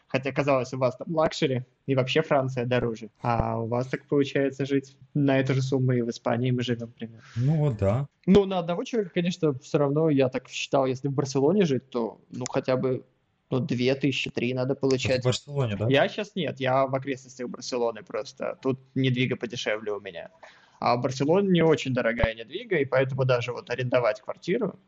[0.07, 3.11] Хотя, казалось, у вас там лакшери, и вообще Франция дороже.
[3.21, 6.93] А у вас так получается жить на эту же сумму и в Испании мы живем
[6.93, 7.25] примерно.
[7.37, 8.07] Ну вот да.
[8.27, 12.21] Ну, на одного человека, конечно, все равно, я так считал, если в Барселоне жить, то,
[12.31, 13.05] ну, хотя бы
[13.51, 15.23] ну, две тысячи, три надо Это получать.
[15.23, 15.89] в Барселоне, да?
[15.89, 18.59] Я сейчас нет, я в окрестностях Барселоны просто.
[18.63, 20.31] Тут недвига подешевле у меня.
[20.85, 24.79] А Барселона не очень дорогая недвига, и поэтому даже вот арендовать квартиру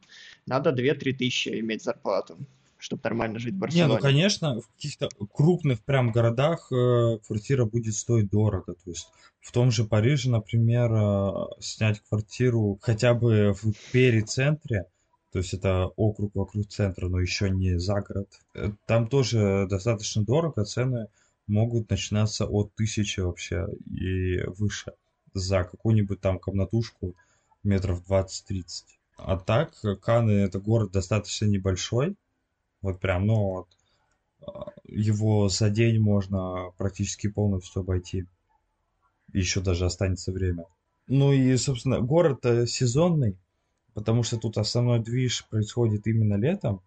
[0.44, 2.36] надо 2-3 тысячи иметь зарплату,
[2.76, 3.94] чтобы нормально жить в Не, Барселоне.
[3.94, 8.74] ну конечно, в каких-то крупных прям городах э, квартира будет стоить дорого.
[8.74, 9.08] То есть
[9.40, 14.84] в том же Париже, например, э, снять квартиру хотя бы в перицентре,
[15.32, 20.22] то есть это округ вокруг центра, но еще не за город, э, там тоже достаточно
[20.22, 21.06] дорого, цены
[21.46, 24.92] могут начинаться от тысячи вообще и выше
[25.36, 27.14] за какую-нибудь там комнатушку
[27.62, 28.84] метров 20-30.
[29.18, 32.16] А так, Каны это город достаточно небольшой,
[32.82, 33.68] вот прям, ну вот,
[34.46, 38.26] а, его за день можно практически полностью обойти.
[39.32, 40.64] Еще даже останется время.
[41.08, 43.36] Ну и, собственно, город э, сезонный,
[43.94, 46.80] потому что тут основной движ происходит именно летом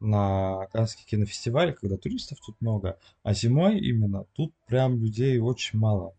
[0.00, 6.14] на Каннский кинофестиваль, когда туристов тут много, а зимой именно тут прям людей очень мало.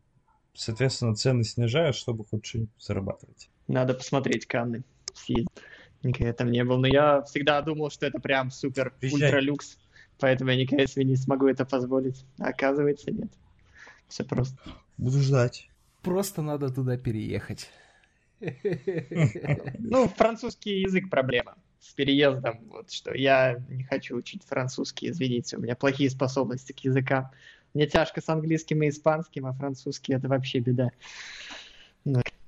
[0.53, 3.49] Соответственно, цены снижают, чтобы хоть что-нибудь зарабатывать.
[3.67, 4.83] Надо посмотреть Канны.
[6.03, 6.77] Никогда там не был.
[6.77, 9.29] Но я всегда думал, что это прям супер Приезжай.
[9.29, 9.77] ультра люкс.
[10.19, 12.25] Поэтому я никогда себе не смогу это позволить.
[12.39, 13.31] А оказывается, нет.
[14.07, 14.57] Все просто.
[14.97, 15.69] Буду ждать.
[16.01, 17.69] Просто надо туда переехать.
[19.79, 22.59] Ну, французский язык проблема с переездом.
[22.69, 27.29] Вот что я не хочу учить французский, извините, у меня плохие способности к языкам.
[27.73, 30.91] Мне тяжко с английским и испанским, а французский это вообще беда.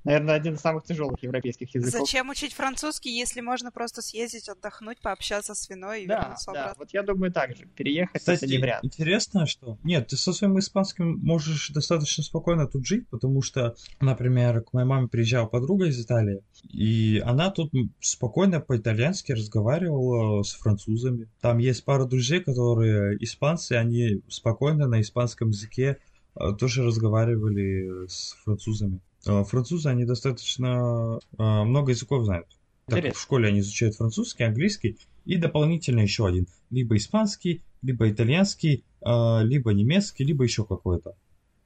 [0.05, 1.99] Наверное, один из самых тяжелых европейских языков.
[1.99, 6.61] Зачем учить французский, если можно просто съездить, отдохнуть, пообщаться с виной и Да, вернуться да,
[6.61, 6.75] обратно?
[6.79, 7.65] вот я думаю так же.
[7.75, 8.85] Переехать это Кстати, не вариант.
[8.85, 9.79] интересно, что...
[9.83, 14.85] Нет, ты со своим испанским можешь достаточно спокойно тут жить, потому что, например, к моей
[14.87, 21.29] маме приезжала подруга из Италии, и она тут спокойно по-итальянски разговаривала с французами.
[21.41, 25.97] Там есть пара друзей, которые испанцы, они спокойно на испанском языке
[26.35, 28.99] э, тоже разговаривали с французами.
[29.27, 32.47] Э, Французы, они достаточно э, много языков знают.
[32.85, 33.19] Так Интересно.
[33.19, 36.47] в школе они изучают французский, английский и дополнительно еще один.
[36.69, 41.15] Либо испанский, либо итальянский, э, либо немецкий, либо еще какой-то.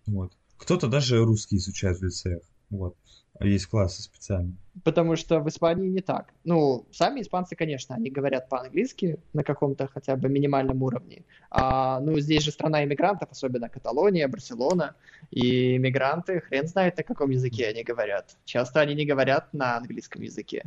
[0.05, 0.31] Вот.
[0.57, 2.41] Кто-то даже русский изучает в лицеях.
[2.69, 2.95] Вот.
[3.41, 4.55] Есть классы специальные.
[4.83, 6.33] Потому что в Испании не так.
[6.43, 11.23] Ну, сами испанцы, конечно, они говорят по-английски на каком-то хотя бы минимальном уровне.
[11.49, 14.95] А, ну, здесь же страна иммигрантов, особенно Каталония, Барселона.
[15.31, 18.37] И иммигранты, хрен знает, на каком языке они говорят.
[18.45, 20.63] Часто они не говорят на английском языке.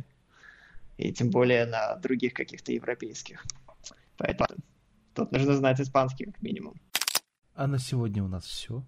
[0.97, 3.45] И тем более на других каких-то европейских.
[4.17, 4.59] Поэтому
[5.13, 6.75] тут нужно знать испанский как минимум.
[7.55, 8.83] А на сегодня у нас все.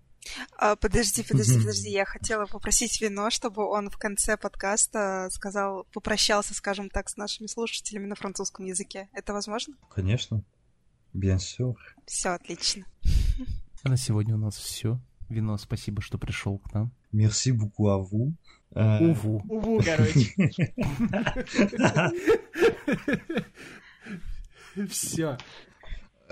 [0.57, 1.89] А, подожди, подожди, подожди.
[1.89, 7.47] Я хотела попросить Вино, чтобы он в конце подкаста сказал, попрощался, скажем так, с нашими
[7.47, 9.09] слушателями на французском языке.
[9.13, 9.75] Это возможно?
[9.89, 10.43] Конечно.
[11.13, 11.75] Bien sûr.
[12.05, 12.85] Все отлично.
[13.83, 14.99] А на сегодня у нас все.
[15.29, 16.91] Вино, спасибо, что пришел к нам.
[17.13, 18.33] Merci beaucoup à vous.
[18.75, 19.41] Э, Уву.
[19.47, 20.35] Уву, короче.
[24.89, 25.37] Все.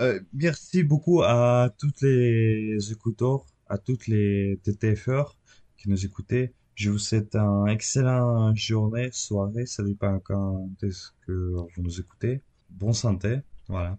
[0.00, 5.37] Euh, merci beaucoup à tous les écouteurs, à toutes les TTFR
[5.77, 6.53] qui nous écoutaient.
[6.75, 11.31] Je vous souhaite un excellent journée, soirée, ça dépend quand est-ce que
[11.75, 12.41] vous nous écoutez.
[12.69, 13.97] Bonne santé, voilà.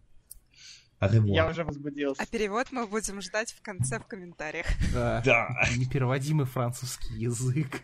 [1.03, 1.51] Au Я revoir.
[1.51, 2.23] уже возбудился.
[2.23, 4.67] А перевод мы будем ждать в конце в комментариях.
[4.93, 5.23] Да.
[5.25, 5.49] Да.
[5.79, 7.83] Непереводимый французский язык.